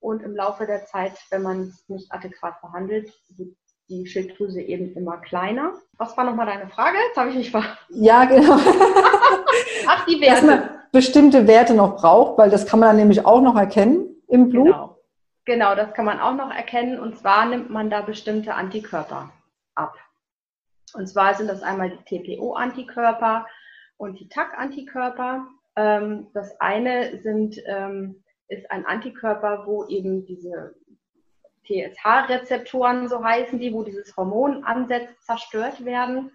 Und 0.00 0.22
im 0.22 0.34
Laufe 0.34 0.66
der 0.66 0.84
Zeit, 0.86 1.12
wenn 1.30 1.42
man 1.42 1.68
es 1.68 1.88
nicht 1.88 2.10
adäquat 2.10 2.60
behandelt, 2.60 3.12
wird 3.36 3.54
die 3.88 4.06
Schilddrüse 4.06 4.60
eben 4.60 4.94
immer 4.96 5.18
kleiner. 5.18 5.74
Was 5.96 6.16
war 6.16 6.24
nochmal 6.24 6.46
deine 6.46 6.68
Frage? 6.68 6.96
Jetzt 7.06 7.16
habe 7.16 7.30
ich 7.30 7.36
mich 7.36 7.50
ver... 7.50 7.62
Ja, 7.90 8.24
genau. 8.24 8.54
Ach, 9.86 10.04
die 10.06 10.20
Werte. 10.20 10.34
Dass 10.34 10.42
man 10.42 10.70
bestimmte 10.90 11.46
Werte 11.46 11.74
noch 11.74 11.96
braucht, 11.96 12.38
weil 12.38 12.50
das 12.50 12.66
kann 12.66 12.80
man 12.80 12.88
dann 12.90 12.96
nämlich 12.96 13.24
auch 13.24 13.40
noch 13.42 13.56
erkennen 13.56 14.22
im 14.28 14.48
Blut. 14.48 14.66
Genau. 14.66 14.91
Genau, 15.44 15.74
das 15.74 15.92
kann 15.94 16.04
man 16.04 16.20
auch 16.20 16.34
noch 16.34 16.52
erkennen. 16.52 17.00
Und 17.00 17.18
zwar 17.18 17.46
nimmt 17.46 17.70
man 17.70 17.90
da 17.90 18.02
bestimmte 18.02 18.54
Antikörper 18.54 19.32
ab. 19.74 19.96
Und 20.94 21.08
zwar 21.08 21.34
sind 21.34 21.48
das 21.48 21.62
einmal 21.62 21.90
die 21.90 22.36
TPO-Antikörper 22.36 23.46
und 23.96 24.20
die 24.20 24.28
TAC-Antikörper. 24.28 25.46
Ähm, 25.76 26.28
das 26.34 26.60
eine 26.60 27.18
sind, 27.18 27.60
ähm, 27.66 28.22
ist 28.48 28.70
ein 28.70 28.86
Antikörper, 28.86 29.66
wo 29.66 29.86
eben 29.86 30.26
diese 30.26 30.74
TSH-Rezeptoren, 31.66 33.08
so 33.08 33.24
heißen 33.24 33.58
die, 33.58 33.72
wo 33.72 33.82
dieses 33.82 34.16
Hormon 34.16 34.64
ansetzt, 34.64 35.24
zerstört 35.24 35.84
werden 35.84 36.32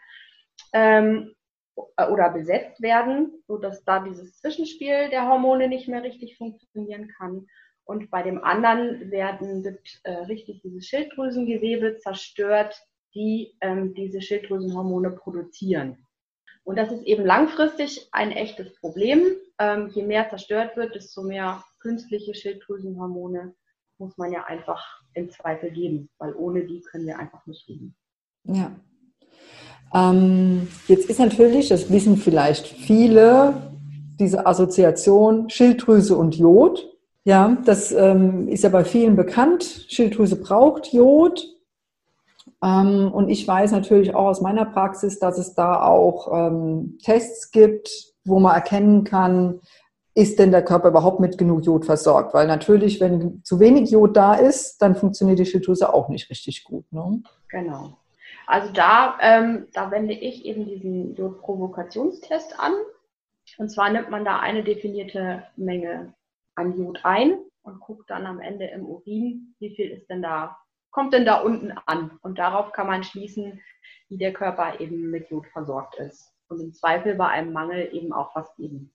ähm, 0.74 1.36
oder 1.76 2.30
besetzt 2.30 2.82
werden, 2.82 3.44
sodass 3.48 3.84
da 3.84 4.00
dieses 4.00 4.40
Zwischenspiel 4.40 5.10
der 5.10 5.28
Hormone 5.28 5.68
nicht 5.68 5.88
mehr 5.88 6.02
richtig 6.02 6.38
funktionieren 6.38 7.14
kann. 7.18 7.48
Und 7.88 8.12
bei 8.12 8.22
dem 8.22 8.44
anderen 8.44 9.10
werden, 9.12 9.64
wird 9.64 9.80
äh, 10.04 10.12
richtig 10.26 10.62
dieses 10.62 10.88
Schilddrüsengewebe 10.88 11.98
zerstört, 11.98 12.76
die 13.16 13.56
ähm, 13.62 13.94
diese 13.94 14.22
Schilddrüsenhormone 14.22 15.12
produzieren. 15.12 15.98
Und 16.66 16.78
das 16.78 16.92
ist 16.92 17.04
eben 17.04 17.26
langfristig 17.26 18.10
ein 18.12 18.32
echtes 18.32 18.76
Problem. 18.76 19.22
Ähm, 19.58 19.90
je 19.96 20.04
mehr 20.04 20.30
zerstört 20.30 20.76
wird, 20.76 20.96
desto 20.96 21.24
mehr 21.24 21.64
künstliche 21.80 22.36
Schilddrüsenhormone 22.36 23.56
muss 24.00 24.18
man 24.18 24.34
ja 24.34 24.44
einfach 24.44 25.02
im 25.14 25.30
Zweifel 25.30 25.72
geben, 25.72 26.10
weil 26.18 26.36
ohne 26.36 26.66
die 26.66 26.82
können 26.82 27.08
wir 27.08 27.18
einfach 27.18 27.46
nicht 27.48 27.68
leben. 27.70 27.96
Ja. 28.44 28.76
Ähm, 29.94 30.68
jetzt 30.90 31.10
ist 31.10 31.20
natürlich, 31.20 31.70
das 31.70 31.90
wissen 31.90 32.18
vielleicht 32.18 32.68
viele, 32.68 33.72
diese 34.20 34.46
Assoziation 34.46 35.50
Schilddrüse 35.50 36.18
und 36.18 36.36
Jod. 36.36 36.97
Ja, 37.28 37.58
das 37.66 37.92
ähm, 37.92 38.48
ist 38.48 38.64
ja 38.64 38.70
bei 38.70 38.86
vielen 38.86 39.18
bekannt. 39.18 39.86
Schilddrüse 39.90 40.38
braucht 40.38 40.94
Jod. 40.94 41.46
Ähm, 42.64 43.12
und 43.12 43.28
ich 43.28 43.46
weiß 43.46 43.74
natürlich 43.74 44.16
auch 44.16 44.28
aus 44.28 44.40
meiner 44.40 44.64
Praxis, 44.64 45.20
dass 45.20 45.38
es 45.38 45.54
da 45.54 45.84
auch 45.84 46.32
ähm, 46.32 46.98
Tests 47.04 47.52
gibt, 47.52 47.90
wo 48.24 48.40
man 48.40 48.56
erkennen 48.56 49.04
kann, 49.04 49.60
ist 50.16 50.40
denn 50.40 50.52
der 50.52 50.64
Körper 50.64 50.88
überhaupt 50.88 51.20
mit 51.20 51.38
genug 51.38 51.66
Jod 51.66 51.84
versorgt? 51.84 52.34
Weil 52.34 52.48
natürlich, 52.48 53.02
wenn 53.02 53.44
zu 53.44 53.60
wenig 53.60 53.92
Jod 53.92 54.16
da 54.16 54.36
ist, 54.36 54.82
dann 54.82 54.96
funktioniert 54.96 55.40
die 55.40 55.46
Schilddrüse 55.46 55.94
auch 55.94 56.08
nicht 56.08 56.30
richtig 56.30 56.64
gut. 56.64 56.86
Ne? 56.94 57.22
Genau. 57.50 57.98
Also 58.46 58.72
da, 58.72 59.18
ähm, 59.20 59.68
da 59.74 59.92
wende 59.92 60.14
ich 60.14 60.46
eben 60.46 60.66
diesen 60.66 61.14
Jodprovokationstest 61.16 62.58
an. 62.58 62.72
Und 63.58 63.70
zwar 63.70 63.92
nimmt 63.92 64.12
man 64.12 64.24
da 64.24 64.40
eine 64.40 64.64
definierte 64.64 65.44
Menge 65.58 66.14
an 66.58 66.78
Jod 66.78 67.00
ein 67.04 67.38
und 67.62 67.80
guckt 67.80 68.10
dann 68.10 68.26
am 68.26 68.40
Ende 68.40 68.66
im 68.66 68.86
Urin, 68.86 69.56
wie 69.60 69.76
viel 69.76 69.92
ist 69.92 70.10
denn 70.10 70.22
da, 70.22 70.58
kommt 70.92 71.14
denn 71.14 71.26
da 71.26 71.42
unten 71.42 71.72
an. 71.86 72.12
Und 72.22 72.40
darauf 72.40 72.72
kann 72.72 72.88
man 72.88 73.04
schließen, 73.04 73.62
wie 74.10 74.18
der 74.18 74.34
Körper 74.34 74.80
eben 74.80 75.12
mit 75.12 75.30
Jod 75.30 75.46
versorgt 75.48 75.96
ist. 75.96 76.34
Und 76.50 76.60
im 76.60 76.74
Zweifel 76.74 77.16
bei 77.16 77.28
einem 77.28 77.54
Mangel 77.54 77.90
eben 77.94 78.14
auch 78.14 78.36
was 78.36 78.54
geben. 78.56 78.92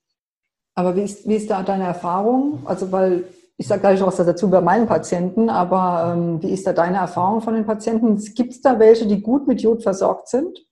Aber 0.75 0.95
wie 0.95 1.03
ist, 1.03 1.27
wie 1.27 1.35
ist 1.35 1.49
da 1.49 1.61
deine 1.61 1.85
Erfahrung? 1.85 2.63
Also, 2.65 2.91
weil 2.91 3.25
ich 3.57 3.67
sage 3.67 3.81
gleich 3.81 3.99
noch 3.99 4.07
was 4.07 4.17
dazu 4.17 4.49
bei 4.49 4.59
meinen 4.59 4.87
Patienten, 4.87 5.49
aber 5.49 6.13
ähm, 6.15 6.41
wie 6.41 6.49
ist 6.49 6.65
da 6.65 6.73
deine 6.73 6.97
Erfahrung 6.97 7.41
von 7.41 7.53
den 7.53 7.65
Patienten? 7.65 8.17
Gibt 8.33 8.53
es 8.53 8.61
da 8.61 8.79
welche, 8.79 9.05
die 9.05 9.21
gut 9.21 9.47
mit 9.47 9.61
Jod 9.61 9.83
versorgt 9.83 10.27
sind? 10.27 10.65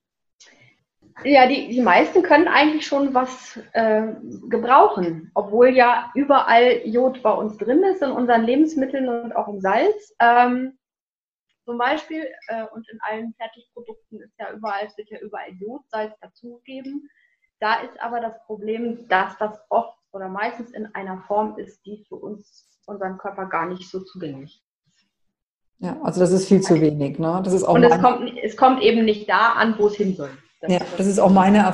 Ja, 1.24 1.48
die, 1.48 1.70
die 1.70 1.82
meisten 1.82 2.24
können 2.24 2.48
eigentlich 2.48 2.86
schon 2.86 3.14
was 3.14 3.60
äh, 3.74 4.08
gebrauchen, 4.50 5.32
obwohl 5.36 5.70
ja 5.70 6.12
überall 6.16 6.82
Jod 6.86 7.22
bei 7.22 7.32
uns 7.32 7.58
drin 7.58 7.84
ist, 7.84 8.02
in 8.02 8.12
unseren 8.12 8.44
Lebensmitteln 8.44 9.08
und 9.08 9.36
auch 9.36 9.48
im 9.48 9.62
Salz. 9.62 10.16
Ähm, 10.20 10.78
zum 11.66 11.78
Beispiel, 11.78 12.28
äh, 12.48 12.66
und 12.74 12.88
in 12.90 13.00
allen 13.02 13.34
Fertigprodukten 13.36 14.22
ist 14.22 14.34
ja 14.40 14.52
überall, 14.52 14.86
es 14.88 14.98
wird 14.98 15.10
ja 15.10 15.20
überall 15.20 15.52
Jodsalz 15.60 16.14
dazugegeben. 16.20 17.10
Da 17.60 17.82
ist 17.82 18.00
aber 18.02 18.20
das 18.20 18.34
Problem, 18.46 19.08
dass 19.08 19.38
das 19.38 19.60
oft 19.70 19.96
oder 20.12 20.28
meistens 20.28 20.72
in 20.72 20.88
einer 20.96 21.20
Form 21.28 21.58
ist, 21.58 21.86
die 21.86 22.04
für 22.08 22.16
uns, 22.16 22.68
unseren 22.88 23.18
Körper 23.18 23.46
gar 23.46 23.68
nicht 23.68 23.90
so 23.90 24.00
zugänglich 24.02 24.64
ist. 24.88 25.06
Ja, 25.78 26.00
also 26.02 26.20
das 26.20 26.32
ist 26.32 26.48
viel 26.48 26.62
zu 26.62 26.82
wenig. 26.82 27.20
Ne? 27.20 27.42
Das 27.44 27.54
ist 27.54 27.64
auch 27.64 27.76
und 27.76 27.84
es 27.84 28.02
kommt, 28.02 28.38
es 28.44 28.58
kommt 28.58 28.82
eben 28.82 29.06
nicht 29.06 29.30
da 29.30 29.54
an, 29.54 29.76
wo 29.78 29.88
es 29.88 29.96
hin 29.96 30.16
soll. 30.16 30.32
Das 30.62 30.72
ja, 30.72 30.80
das 30.98 31.08
ist 31.08 31.20
auch 31.20 31.32
meine, 31.32 31.74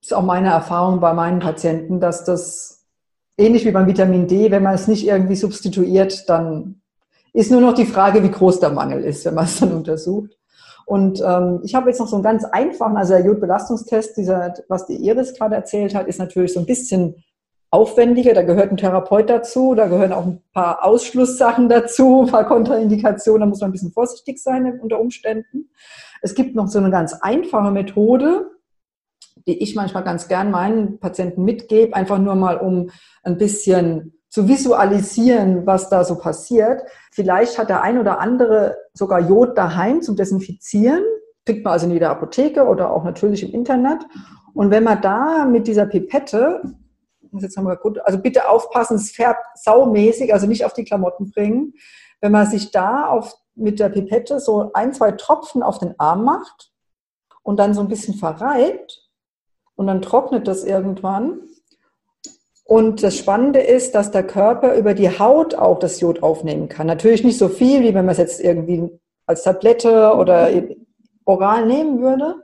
ist 0.00 0.14
auch 0.14 0.22
meine 0.22 0.48
Erfahrung 0.48 1.00
bei 1.00 1.12
meinen 1.12 1.40
Patienten, 1.40 2.00
dass 2.00 2.24
das 2.24 2.84
ähnlich 3.36 3.64
wie 3.64 3.72
beim 3.72 3.86
Vitamin 3.86 4.26
D, 4.28 4.50
wenn 4.50 4.62
man 4.62 4.74
es 4.74 4.88
nicht 4.88 5.06
irgendwie 5.06 5.36
substituiert, 5.36 6.28
dann 6.28 6.80
ist 7.32 7.50
nur 7.50 7.60
noch 7.60 7.74
die 7.74 7.86
Frage, 7.86 8.22
wie 8.22 8.30
groß 8.30 8.60
der 8.60 8.70
Mangel 8.70 9.02
ist, 9.02 9.24
wenn 9.24 9.34
man 9.34 9.46
es 9.46 9.58
dann 9.58 9.72
untersucht. 9.72 10.30
Und 10.86 11.22
ähm, 11.26 11.60
ich 11.64 11.74
habe 11.74 11.88
jetzt 11.88 11.98
noch 11.98 12.06
so 12.06 12.16
einen 12.16 12.22
ganz 12.22 12.44
einfachen, 12.44 12.96
also 12.96 13.14
der 13.14 13.24
Jodbelastungstest, 13.24 14.16
dieser, 14.16 14.54
was 14.68 14.86
die 14.86 14.96
Iris 14.96 15.34
gerade 15.34 15.56
erzählt 15.56 15.94
hat, 15.94 16.06
ist 16.06 16.18
natürlich 16.18 16.52
so 16.52 16.60
ein 16.60 16.66
bisschen 16.66 17.24
aufwendiger. 17.74 18.34
Da 18.34 18.42
gehört 18.42 18.70
ein 18.70 18.76
Therapeut 18.76 19.28
dazu, 19.28 19.74
da 19.74 19.88
gehören 19.88 20.12
auch 20.12 20.26
ein 20.26 20.40
paar 20.52 20.84
Ausschlusssachen 20.84 21.68
dazu, 21.68 22.22
ein 22.22 22.30
paar 22.30 22.46
Kontraindikationen, 22.46 23.40
da 23.40 23.46
muss 23.46 23.60
man 23.60 23.70
ein 23.70 23.72
bisschen 23.72 23.92
vorsichtig 23.92 24.40
sein 24.40 24.80
unter 24.80 25.00
Umständen. 25.00 25.70
Es 26.22 26.36
gibt 26.36 26.54
noch 26.54 26.68
so 26.68 26.78
eine 26.78 26.90
ganz 26.90 27.14
einfache 27.20 27.72
Methode, 27.72 28.50
die 29.48 29.60
ich 29.60 29.74
manchmal 29.74 30.04
ganz 30.04 30.28
gern 30.28 30.52
meinen 30.52 31.00
Patienten 31.00 31.44
mitgebe, 31.44 31.96
einfach 31.96 32.18
nur 32.18 32.36
mal 32.36 32.58
um 32.58 32.90
ein 33.24 33.38
bisschen 33.38 34.14
zu 34.28 34.48
visualisieren, 34.48 35.66
was 35.66 35.88
da 35.88 36.04
so 36.04 36.16
passiert. 36.16 36.82
Vielleicht 37.10 37.58
hat 37.58 37.70
der 37.70 37.82
ein 37.82 37.98
oder 37.98 38.20
andere 38.20 38.76
sogar 38.92 39.18
Jod 39.18 39.58
daheim 39.58 40.00
zum 40.00 40.14
Desinfizieren. 40.14 41.02
Kriegt 41.44 41.64
man 41.64 41.72
also 41.72 41.86
in 41.86 41.92
jeder 41.92 42.10
Apotheke 42.10 42.66
oder 42.66 42.92
auch 42.92 43.04
natürlich 43.04 43.42
im 43.42 43.52
Internet. 43.52 43.98
Und 44.54 44.70
wenn 44.70 44.84
man 44.84 45.02
da 45.02 45.44
mit 45.44 45.66
dieser 45.66 45.86
Pipette, 45.86 46.62
jetzt 47.42 47.56
haben 47.56 47.66
gut, 47.80 47.98
also 48.04 48.18
bitte 48.18 48.48
aufpassen, 48.48 48.96
es 48.96 49.10
färbt 49.10 49.44
saumäßig, 49.56 50.32
also 50.32 50.46
nicht 50.46 50.64
auf 50.64 50.72
die 50.72 50.84
Klamotten 50.84 51.30
bringen. 51.30 51.74
Wenn 52.20 52.32
man 52.32 52.48
sich 52.48 52.70
da 52.70 53.06
auf, 53.06 53.34
mit 53.54 53.80
der 53.80 53.88
Pipette 53.88 54.40
so 54.40 54.70
ein, 54.72 54.92
zwei 54.92 55.12
Tropfen 55.12 55.62
auf 55.62 55.78
den 55.78 55.98
Arm 55.98 56.24
macht 56.24 56.72
und 57.42 57.58
dann 57.58 57.74
so 57.74 57.80
ein 57.80 57.88
bisschen 57.88 58.14
verreibt 58.14 59.08
und 59.74 59.86
dann 59.86 60.02
trocknet 60.02 60.48
das 60.48 60.64
irgendwann, 60.64 61.40
und 62.64 63.02
das 63.02 63.18
Spannende 63.18 63.60
ist, 63.60 63.94
dass 63.94 64.10
der 64.10 64.26
Körper 64.26 64.74
über 64.74 64.94
die 64.94 65.18
Haut 65.18 65.54
auch 65.54 65.78
das 65.78 66.00
Jod 66.00 66.22
aufnehmen 66.22 66.68
kann. 66.68 66.86
Natürlich 66.86 67.22
nicht 67.22 67.38
so 67.38 67.48
viel, 67.48 67.82
wie 67.82 67.94
wenn 67.94 68.06
man 68.06 68.12
es 68.12 68.18
jetzt 68.18 68.40
irgendwie 68.40 68.88
als 69.26 69.42
Tablette 69.42 70.14
oder 70.14 70.48
oral 71.26 71.66
nehmen 71.66 72.00
würde. 72.00 72.42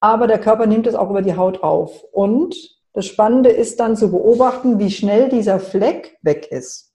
Aber 0.00 0.26
der 0.26 0.40
Körper 0.40 0.66
nimmt 0.66 0.86
es 0.86 0.94
auch 0.94 1.10
über 1.10 1.20
die 1.20 1.36
Haut 1.36 1.62
auf. 1.62 2.02
Und 2.12 2.79
das 2.92 3.06
Spannende 3.06 3.50
ist 3.50 3.78
dann 3.80 3.96
zu 3.96 4.10
beobachten, 4.10 4.78
wie 4.78 4.90
schnell 4.90 5.28
dieser 5.28 5.60
Fleck 5.60 6.18
weg 6.22 6.48
ist. 6.50 6.92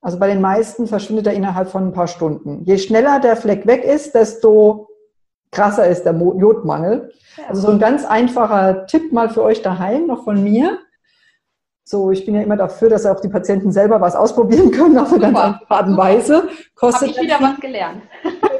Also 0.00 0.18
bei 0.18 0.28
den 0.28 0.40
meisten 0.40 0.86
verschwindet 0.86 1.26
er 1.26 1.34
innerhalb 1.34 1.68
von 1.68 1.88
ein 1.88 1.92
paar 1.92 2.08
Stunden. 2.08 2.64
Je 2.64 2.78
schneller 2.78 3.20
der 3.20 3.36
Fleck 3.36 3.66
weg 3.66 3.84
ist, 3.84 4.14
desto 4.14 4.88
krasser 5.52 5.86
ist 5.86 6.04
der 6.04 6.14
Jodmangel. 6.14 7.12
Also 7.48 7.62
so 7.62 7.68
ein 7.68 7.78
ganz 7.78 8.04
einfacher 8.04 8.86
Tipp 8.86 9.12
mal 9.12 9.28
für 9.28 9.42
euch 9.42 9.62
daheim, 9.62 10.06
noch 10.06 10.24
von 10.24 10.42
mir. 10.42 10.78
So, 11.84 12.10
ich 12.12 12.24
bin 12.24 12.34
ja 12.34 12.42
immer 12.42 12.56
dafür, 12.56 12.88
dass 12.88 13.04
auch 13.04 13.20
die 13.20 13.28
Patienten 13.28 13.72
selber 13.72 14.00
was 14.00 14.14
ausprobieren 14.14 14.70
können, 14.70 14.96
auf 14.96 15.12
eine 15.12 15.20
ganz 15.20 15.38
einfache 15.38 15.70
Art 15.70 15.88
und 15.88 15.96
Weise. 15.96 16.48
Kostet 16.74 17.08
Habe 17.08 17.10
ich 17.10 17.20
wieder 17.20 17.40
was 17.40 17.60
gelernt. 17.60 18.02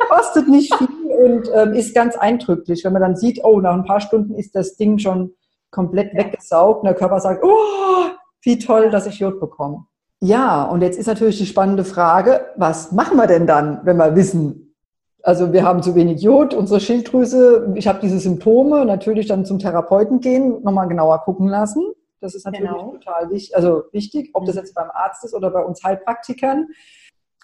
Kostet 0.09 0.49
nicht 0.49 0.75
viel 0.75 0.89
und 1.17 1.51
ähm, 1.55 1.75
ist 1.75 1.95
ganz 1.95 2.17
eindrücklich, 2.17 2.85
wenn 2.85 2.93
man 2.93 3.03
dann 3.03 3.17
sieht, 3.17 3.43
oh, 3.45 3.61
nach 3.61 3.75
ein 3.75 3.85
paar 3.85 4.01
Stunden 4.01 4.35
ist 4.35 4.57
das 4.57 4.77
Ding 4.77 4.99
schon 4.99 5.35
komplett 5.71 6.15
weggesaugt 6.15 6.81
und 6.81 6.87
der 6.87 6.95
Körper 6.95 7.21
sagt, 7.21 7.45
oh, 7.45 8.11
wie 8.43 8.59
toll, 8.59 8.91
dass 8.91 9.07
ich 9.07 9.19
Jod 9.19 9.41
bekomme. 9.41 9.87
Ja, 10.21 10.65
und 10.65 10.83
jetzt 10.83 10.99
ist 10.99 11.07
natürlich 11.07 11.39
die 11.39 11.47
spannende 11.47 11.85
Frage, 11.85 12.47
was 12.57 12.93
machen 12.93 13.17
wir 13.17 13.27
denn 13.27 13.47
dann, 13.47 13.81
wenn 13.85 13.97
wir 13.97 14.15
wissen, 14.17 14.77
also 15.23 15.53
wir 15.53 15.65
haben 15.65 15.83
zu 15.83 15.95
wenig 15.95 16.23
Jod, 16.23 16.55
unsere 16.55 16.81
Schilddrüse, 16.81 17.73
ich 17.75 17.89
habe 17.89 18.01
diese 18.01 18.19
Symptome, 18.19 18.85
natürlich 18.85 19.27
dann 19.27 19.45
zum 19.45 19.59
Therapeuten 19.59 20.21
gehen, 20.21 20.63
nochmal 20.63 20.89
genauer 20.89 21.21
gucken 21.21 21.49
lassen. 21.49 21.85
Das 22.21 22.35
ist 22.35 22.45
natürlich 22.45 22.71
genau. 22.71 22.93
total 22.93 23.31
wichtig, 23.31 23.57
also 23.57 23.85
wichtig, 23.93 24.31
ob 24.35 24.45
das 24.45 24.57
mhm. 24.57 24.61
jetzt 24.61 24.75
beim 24.75 24.91
Arzt 24.93 25.25
ist 25.25 25.35
oder 25.35 25.51
bei 25.51 25.65
uns 25.65 25.83
Heilpraktikern. 25.83 26.69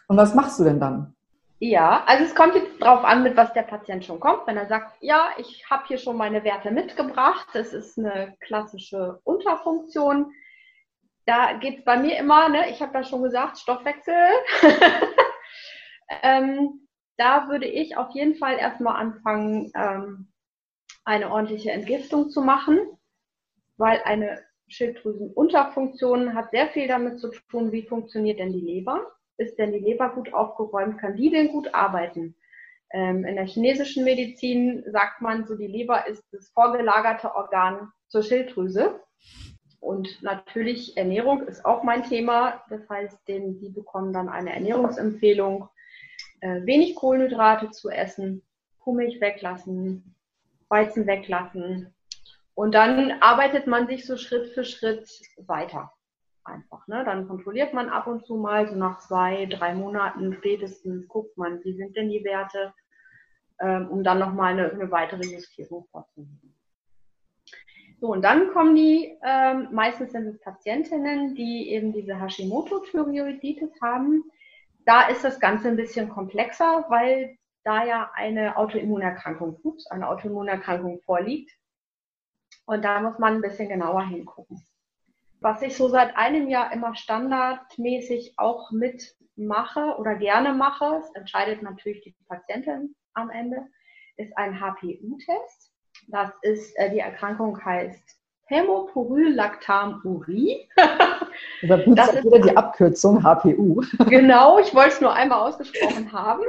Und 0.09 0.17
was 0.17 0.35
machst 0.35 0.61
du 0.61 0.65
denn 0.65 0.81
dann? 0.81 1.16
Ja, 1.59 2.05
also 2.05 2.25
es 2.25 2.35
kommt 2.35 2.55
jetzt 2.55 2.83
drauf 2.83 3.03
an, 3.05 3.23
mit 3.23 3.37
was 3.37 3.53
der 3.55 3.63
Patient 3.63 4.05
schon 4.05 4.21
kommt. 4.21 4.47
Wenn 4.47 4.59
er 4.59 4.67
sagt, 4.67 4.99
ja, 5.01 5.31
ich 5.39 5.65
habe 5.71 5.87
hier 5.87 5.97
schon 5.97 6.17
meine 6.17 6.45
Werte 6.45 6.71
mitgebracht, 6.71 7.49
das 7.55 7.73
ist 7.73 7.99
eine 7.99 8.37
klassische 8.41 9.21
Unterfunktion. 9.25 10.33
Da 11.25 11.55
geht 11.55 11.79
es 11.79 11.85
bei 11.85 11.97
mir 11.97 12.19
immer, 12.19 12.51
ne, 12.51 12.71
ich 12.71 12.83
habe 12.83 12.99
ja 12.99 13.05
schon 13.05 13.23
gesagt, 13.23 13.59
Stoffwechsel. 13.59 14.15
ähm, 16.23 16.87
da 17.17 17.49
würde 17.49 17.67
ich 17.67 17.97
auf 17.97 18.11
jeden 18.11 18.35
Fall 18.35 18.59
erstmal 18.59 18.97
anfangen, 18.97 19.73
ähm, 19.75 20.33
eine 21.07 21.31
ordentliche 21.31 21.73
Entgiftung 21.73 22.29
zu 22.29 22.43
machen, 22.43 22.79
weil 23.79 24.03
eine 24.05 24.45
Schilddrüsenunterfunktion 24.69 26.35
hat 26.35 26.51
sehr 26.51 26.69
viel 26.69 26.87
damit 26.87 27.19
zu 27.19 27.31
tun, 27.49 27.73
wie 27.73 27.87
funktioniert 27.87 28.41
denn 28.41 28.53
die 28.53 28.61
Leber. 28.61 29.07
Ist 29.39 29.59
denn 29.59 29.73
die 29.73 29.79
Leber 29.79 30.11
gut 30.11 30.33
aufgeräumt? 30.33 30.99
Kann 30.99 31.17
die 31.17 31.31
denn 31.31 31.49
gut 31.49 31.75
arbeiten? 31.75 32.35
Ähm, 32.91 33.25
in 33.25 33.37
der 33.37 33.47
chinesischen 33.47 34.05
Medizin 34.05 34.85
sagt 34.87 35.21
man 35.21 35.47
so, 35.47 35.57
die 35.57 35.67
Leber 35.67 36.07
ist 36.07 36.23
das 36.33 36.49
vorgelagerte 36.51 37.35
Organ 37.35 37.93
zur 38.09 38.23
Schilddrüse. 38.23 39.01
Und 39.81 40.23
natürlich 40.23 40.97
Ernährung 40.97 41.43
ist 41.43 41.65
auch 41.65 41.83
mein 41.83 42.05
Thema. 42.05 42.63
Das 42.71 42.89
heißt, 42.89 43.29
den, 43.29 43.59
die 43.61 43.69
bekommen 43.69 44.13
dann 44.13 44.29
eine 44.29 44.53
Ernährungsempfehlung, 44.53 45.69
äh, 46.41 46.65
wenig 46.65 46.95
Kohlenhydrate 46.95 47.71
zu 47.71 47.91
essen, 47.91 48.43
Kuhmilch 48.81 49.21
weglassen, 49.21 50.15
Weizen 50.69 51.07
weglassen, 51.07 51.95
und 52.57 52.75
dann 52.75 53.13
arbeitet 53.21 53.67
man 53.67 53.87
sich 53.87 54.07
so 54.07 54.17
Schritt 54.17 54.55
für 54.55 54.65
Schritt 54.65 55.07
weiter. 55.37 55.93
Einfach. 56.47 56.87
Ne? 56.87 57.05
Dann 57.05 57.27
kontrolliert 57.27 57.75
man 57.75 57.89
ab 57.89 58.07
und 58.07 58.25
zu 58.25 58.37
mal, 58.37 58.69
so 58.69 58.77
nach 58.77 58.99
zwei, 59.01 59.47
drei 59.47 59.75
Monaten 59.75 60.33
spätestens, 60.35 61.09
guckt 61.09 61.37
man, 61.37 61.63
wie 61.65 61.77
sind 61.77 61.97
denn 61.97 62.09
die 62.09 62.23
Werte, 62.25 62.73
ähm, 63.61 63.89
um 63.91 64.05
dann 64.05 64.21
nochmal 64.21 64.53
eine, 64.53 64.71
eine 64.71 64.91
weitere 64.91 65.27
Justierung 65.27 65.87
vorzunehmen. 65.91 66.55
So, 67.99 68.13
und 68.13 68.23
dann 68.23 68.53
kommen 68.53 68.77
die, 68.77 69.19
ähm, 69.25 69.69
meistens 69.73 70.13
sind 70.13 70.27
es 70.27 70.41
Patientinnen, 70.41 71.35
die 71.35 71.71
eben 71.71 71.93
diese 71.93 72.21
Hashimoto-Thyreoiditis 72.21 73.81
haben. 73.81 74.23
Da 74.85 75.09
ist 75.09 75.25
das 75.25 75.41
Ganze 75.41 75.69
ein 75.69 75.77
bisschen 75.77 76.11
komplexer, 76.11 76.85
weil 76.89 77.39
da 77.65 77.85
ja 77.85 78.11
eine 78.15 78.57
Autoimmunerkrankung, 78.57 79.59
ups, 79.63 79.87
eine 79.89 80.09
Autoimmunerkrankung 80.09 81.01
vorliegt. 81.01 81.51
Und 82.67 82.85
da 82.85 83.01
muss 83.01 83.19
man 83.19 83.35
ein 83.37 83.41
bisschen 83.41 83.69
genauer 83.69 84.07
hingucken. 84.07 84.66
Was 85.47 85.63
ich 85.63 85.77
so 85.77 85.87
seit 85.87 86.17
einem 86.17 86.49
Jahr 86.49 86.73
immer 86.73 86.97
standardmäßig 86.97 88.35
auch 88.37 88.73
mitmache 88.73 89.95
oder 89.97 90.17
gerne 90.17 90.53
mache, 90.53 91.01
das 91.01 91.15
entscheidet 91.15 91.63
natürlich 91.63 92.03
die 92.03 92.17
Patientin 92.29 92.97
am 93.15 93.31
Ende, 93.31 93.59
ist 94.17 94.37
ein 94.37 94.59
HPU-Test. 94.59 95.73
Das 96.09 96.33
ist, 96.43 96.77
äh, 96.79 96.91
die 96.91 96.99
Erkrankung 96.99 97.65
heißt 97.65 98.19
Hämoporylactamurie. 98.47 100.69
Da 101.63 101.77
das 101.77 102.15
ist 102.15 102.25
wieder 102.25 102.41
die 102.41 102.57
Abkürzung 102.57 103.23
HPU. 103.23 103.83
Genau, 104.09 104.59
ich 104.59 104.75
wollte 104.75 104.95
es 104.95 105.01
nur 105.01 105.13
einmal 105.13 105.49
ausgesprochen 105.49 106.13
haben. 106.13 106.43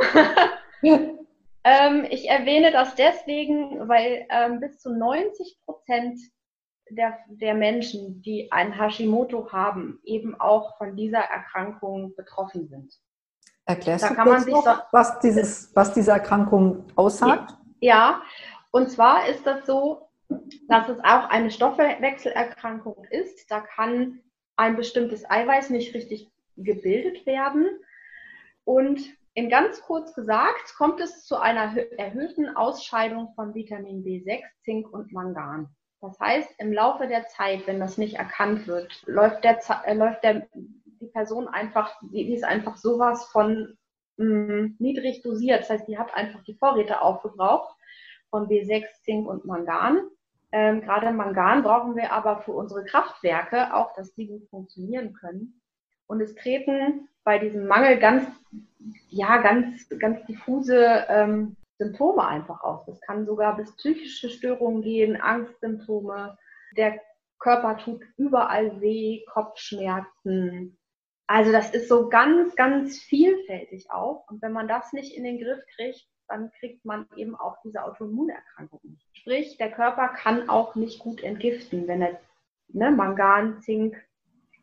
Ähm, 1.70 2.06
ich 2.10 2.30
erwähne 2.30 2.72
das 2.72 2.96
deswegen, 2.96 3.90
weil 3.90 4.26
ähm, 4.30 4.62
bis 4.62 4.80
zu 4.80 4.90
90 4.90 5.58
Prozent 5.66 6.18
der, 6.90 7.18
der 7.28 7.54
Menschen, 7.54 8.22
die 8.22 8.52
ein 8.52 8.72
Hashimoto 8.72 9.52
haben, 9.52 10.00
eben 10.04 10.40
auch 10.40 10.78
von 10.78 10.96
dieser 10.96 11.20
Erkrankung 11.20 12.16
betroffen 12.16 12.68
sind. 12.68 12.94
Erklärst 13.66 14.06
da 14.06 14.24
du 14.24 14.52
noch, 14.52 14.64
so, 14.64 14.72
was, 14.92 15.20
dieses, 15.20 15.76
was 15.76 15.94
diese 15.94 16.12
Erkrankung 16.12 16.86
aussagt? 16.96 17.56
Ja, 17.82 18.22
und 18.72 18.90
zwar 18.90 19.28
ist 19.28 19.46
das 19.46 19.66
so, 19.66 20.10
dass 20.68 20.90
es 20.90 21.00
auch 21.00 21.30
eine 21.30 21.52
Stoffwechselerkrankung 21.52 23.06
ist. 23.10 23.50
Da 23.52 23.62
kann 23.62 24.20
ein 24.56 24.76
bestimmtes 24.76 25.30
Eiweiß 25.30 25.70
nicht 25.70 25.94
richtig 25.94 26.30
gebildet 26.56 27.26
werden. 27.26 27.68
Und 28.64 29.02
in 29.34 29.50
ganz 29.50 29.82
kurz 29.82 30.14
gesagt 30.16 30.76
kommt 30.78 31.00
es 31.00 31.26
zu 31.26 31.38
einer 31.38 31.78
erhöhten 31.98 32.56
Ausscheidung 32.56 33.34
von 33.36 33.54
Vitamin 33.54 34.04
B6, 34.04 34.42
Zink 34.64 34.92
und 34.92 35.12
Mangan. 35.14 35.70
Das 36.02 36.20
heißt, 36.20 36.60
im 36.60 36.72
Laufe 36.72 37.08
der 37.08 37.28
Zeit, 37.28 37.66
wenn 37.66 37.80
das 37.80 37.98
nicht 37.98 38.16
erkannt 38.16 38.68
wird, 38.68 39.04
läuft, 39.08 39.44
der, 39.44 39.60
äh, 39.86 39.94
läuft 39.94 40.24
der, 40.24 40.48
die 40.54 41.08
Person 41.08 41.48
einfach, 41.48 41.96
die, 42.12 42.34
ist 42.34 42.44
einfach 42.44 42.78
sowas 42.78 43.26
von 43.26 43.78
mh, 44.18 44.26
mm, 44.26 44.76
niedrig 44.80 45.22
dosiert. 45.24 45.62
Das 45.62 45.70
heißt, 45.70 45.88
die 45.88 45.98
hat 45.98 46.14
einfach 46.14 46.44
die 46.44 46.56
Vorräte 46.56 47.02
aufgebraucht 47.02 47.76
von 48.30 48.48
B6, 48.48 48.86
Zink 49.04 49.28
und 49.28 49.46
Mangan. 49.46 50.02
Ähm, 50.52 50.82
Gerade 50.82 51.12
Mangan 51.12 51.64
brauchen 51.64 51.96
wir 51.96 52.12
aber 52.12 52.42
für 52.42 52.54
unsere 52.54 52.86
Kraftwerke 52.86 53.74
auch, 53.74 53.94
dass 53.94 54.14
die 54.14 54.28
gut 54.28 54.48
funktionieren 54.50 55.14
können. 55.14 55.62
Und 56.06 56.22
es 56.22 56.36
treten 56.36 57.10
bei 57.24 57.38
diesem 57.38 57.68
Mangel 57.68 57.98
ganz, 57.98 58.26
ja, 59.10 59.38
ganz, 59.42 59.90
ganz 60.00 60.26
diffuse 60.26 61.06
ähm, 61.10 61.57
Symptome 61.78 62.26
einfach 62.26 62.62
auf. 62.62 62.86
Das 62.86 63.00
kann 63.02 63.26
sogar 63.26 63.56
bis 63.56 63.76
psychische 63.76 64.30
Störungen 64.30 64.82
gehen, 64.82 65.20
Angstsymptome. 65.20 66.38
Der 66.76 67.00
Körper 67.40 67.78
tut 67.78 68.04
überall 68.18 68.82
weh, 68.82 69.24
Kopfschmerzen. 69.26 70.78
Also 71.28 71.52
das 71.52 71.74
ist 71.74 71.90
so 71.90 72.10
ganz, 72.10 72.56
ganz 72.56 73.00
vielfältig 73.00 73.92
auch. 73.92 74.26
Und 74.30 74.42
wenn 74.42 74.54
man 74.54 74.68
das 74.68 74.94
nicht 74.94 75.16
in 75.16 75.24
den 75.24 75.40
Griff 75.40 75.64
kriegt, 75.76 76.08
dann 76.28 76.52
kriegt 76.60 76.84
man 76.84 77.08
eben 77.16 77.36
auch 77.36 77.58
diese 77.64 77.84
Autoimmunerkrankung 77.84 78.80
nicht. 78.84 79.08
Sprich, 79.14 79.58
der 79.58 79.72
Körper 79.72 80.10
kann 80.10 80.50
auch 80.50 80.76
nicht 80.76 81.00
gut 81.00 81.24
entgiften, 81.24 81.88
wenn 81.88 82.02
er 82.02 82.20
ne, 82.70 82.92
Mangan, 82.92 83.62
Zink 83.62 83.96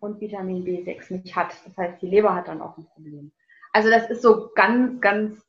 und 0.00 0.21
Vitamin 0.21 0.64
B6 0.64 1.12
nicht 1.12 1.37
hat. 1.37 1.54
Das 1.64 1.76
heißt, 1.76 2.02
die 2.02 2.09
Leber 2.09 2.35
hat 2.35 2.49
dann 2.49 2.61
auch 2.61 2.76
ein 2.76 2.87
Problem. 2.87 3.33
Also 3.73 3.90
das 3.90 4.11
ist 4.11 4.23
so 4.23 4.50
ganz, 4.54 5.00
ganz 5.00 5.44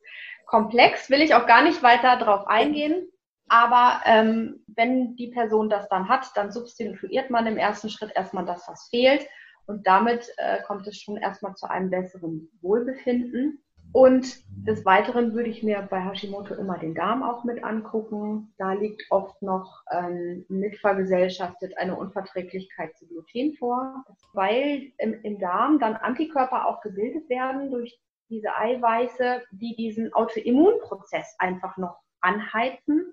komplex, 0.46 1.10
will 1.10 1.20
ich 1.20 1.34
auch 1.34 1.46
gar 1.46 1.62
nicht 1.62 1.82
weiter 1.82 2.16
drauf 2.16 2.46
eingehen. 2.46 3.08
Aber 3.48 4.00
ähm, 4.04 4.64
wenn 4.66 5.14
die 5.16 5.28
Person 5.28 5.68
das 5.68 5.88
dann 5.88 6.08
hat, 6.08 6.36
dann 6.36 6.50
substituiert 6.50 7.30
man 7.30 7.46
im 7.46 7.58
ersten 7.58 7.90
Schritt 7.90 8.12
erstmal 8.14 8.44
das, 8.44 8.66
was 8.68 8.88
fehlt. 8.88 9.26
Und 9.66 9.86
damit 9.86 10.32
äh, 10.36 10.62
kommt 10.62 10.86
es 10.86 11.00
schon 11.00 11.16
erstmal 11.16 11.54
zu 11.54 11.68
einem 11.68 11.90
besseren 11.90 12.48
Wohlbefinden. 12.60 13.62
Und 13.92 14.44
des 14.66 14.84
Weiteren 14.84 15.32
würde 15.34 15.48
ich 15.48 15.62
mir 15.62 15.86
bei 15.88 16.00
Hashimoto 16.00 16.54
immer 16.54 16.76
den 16.78 16.94
Darm 16.94 17.22
auch 17.22 17.44
mit 17.44 17.62
angucken. 17.62 18.52
Da 18.58 18.72
liegt 18.72 19.04
oft 19.10 19.40
noch 19.42 19.82
ähm, 19.92 20.44
mitvergesellschaftet 20.48 21.78
eine 21.78 21.96
Unverträglichkeit 21.96 22.96
zu 22.96 23.06
Gluten 23.06 23.54
vor, 23.54 24.04
weil 24.32 24.92
im, 24.98 25.14
im 25.22 25.38
Darm 25.38 25.78
dann 25.78 25.94
Antikörper 25.94 26.66
auch 26.66 26.80
gebildet 26.80 27.28
werden 27.30 27.70
durch 27.70 27.98
diese 28.28 28.56
Eiweiße, 28.56 29.42
die 29.50 29.76
diesen 29.76 30.12
Autoimmunprozess 30.12 31.36
einfach 31.38 31.76
noch 31.76 31.98
anheizen. 32.20 33.12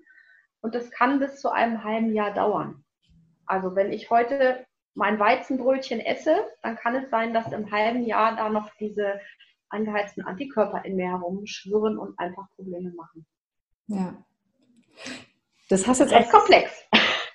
Und 0.60 0.74
das 0.74 0.90
kann 0.90 1.20
bis 1.20 1.40
zu 1.40 1.50
einem 1.50 1.84
halben 1.84 2.12
Jahr 2.12 2.32
dauern. 2.32 2.84
Also 3.46 3.76
wenn 3.76 3.92
ich 3.92 4.10
heute 4.10 4.66
mein 4.94 5.18
Weizenbrötchen 5.18 6.00
esse, 6.00 6.46
dann 6.62 6.76
kann 6.76 6.94
es 6.94 7.10
sein, 7.10 7.34
dass 7.34 7.52
im 7.52 7.70
halben 7.70 8.04
Jahr 8.04 8.36
da 8.36 8.48
noch 8.48 8.70
diese 8.78 9.20
angeheizten 9.68 10.24
Antikörper 10.24 10.84
in 10.84 10.96
mir 10.96 11.08
herumschwirren 11.08 11.98
und 11.98 12.18
einfach 12.18 12.48
Probleme 12.56 12.92
machen. 12.94 13.26
Ja. 13.86 14.14
Das 15.68 15.86
hast 15.86 16.00
du 16.00 16.04
jetzt 16.04 16.14
Recht 16.14 16.30
komplex. 16.30 16.84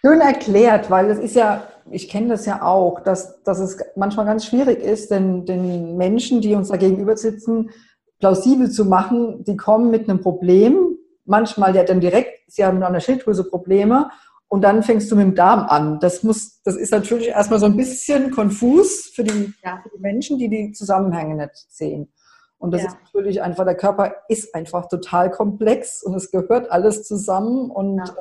Schön 0.01 0.21
erklärt, 0.21 0.89
weil 0.89 1.09
es 1.09 1.19
ist 1.19 1.35
ja, 1.35 1.67
ich 1.91 2.09
kenne 2.09 2.29
das 2.29 2.45
ja 2.45 2.62
auch, 2.62 3.01
dass, 3.01 3.43
dass 3.43 3.59
es 3.59 3.77
manchmal 3.95 4.25
ganz 4.25 4.45
schwierig 4.45 4.79
ist, 4.79 5.12
den, 5.12 5.45
den 5.45 5.97
Menschen, 5.97 6.41
die 6.41 6.55
uns 6.55 6.69
da 6.69 6.77
gegenüber 6.77 7.17
sitzen, 7.17 7.71
plausibel 8.19 8.69
zu 8.69 8.85
machen, 8.85 9.43
die 9.43 9.57
kommen 9.57 9.91
mit 9.91 10.09
einem 10.09 10.21
Problem, 10.21 10.97
manchmal 11.25 11.75
ja 11.75 11.83
dann 11.83 11.99
direkt, 11.99 12.51
sie 12.51 12.63
haben 12.63 12.79
mit 12.79 12.88
einer 12.88 12.99
Schilddrüse 12.99 13.43
Probleme 13.43 14.09
und 14.47 14.62
dann 14.62 14.83
fängst 14.83 15.12
du 15.12 15.15
mit 15.15 15.25
dem 15.25 15.35
Darm 15.35 15.62
an. 15.67 15.99
Das 15.99 16.23
muss, 16.23 16.62
das 16.63 16.75
ist 16.75 16.91
natürlich 16.91 17.27
erstmal 17.27 17.59
so 17.59 17.67
ein 17.67 17.77
bisschen 17.77 18.31
konfus 18.31 19.12
für 19.13 19.23
die, 19.23 19.53
ja. 19.63 19.79
für 19.83 19.89
die 19.95 20.01
Menschen, 20.01 20.38
die 20.38 20.49
die 20.49 20.71
Zusammenhänge 20.71 21.35
nicht 21.35 21.71
sehen. 21.71 22.12
Und 22.57 22.71
das 22.71 22.81
ja. 22.81 22.88
ist 22.89 22.97
natürlich 23.05 23.41
einfach, 23.41 23.63
der 23.63 23.75
Körper 23.75 24.15
ist 24.27 24.53
einfach 24.53 24.88
total 24.89 25.31
komplex 25.31 26.03
und 26.03 26.13
es 26.15 26.31
gehört 26.31 26.71
alles 26.71 27.03
zusammen. 27.03 27.69
Und 27.69 27.97
ja. 27.97 28.15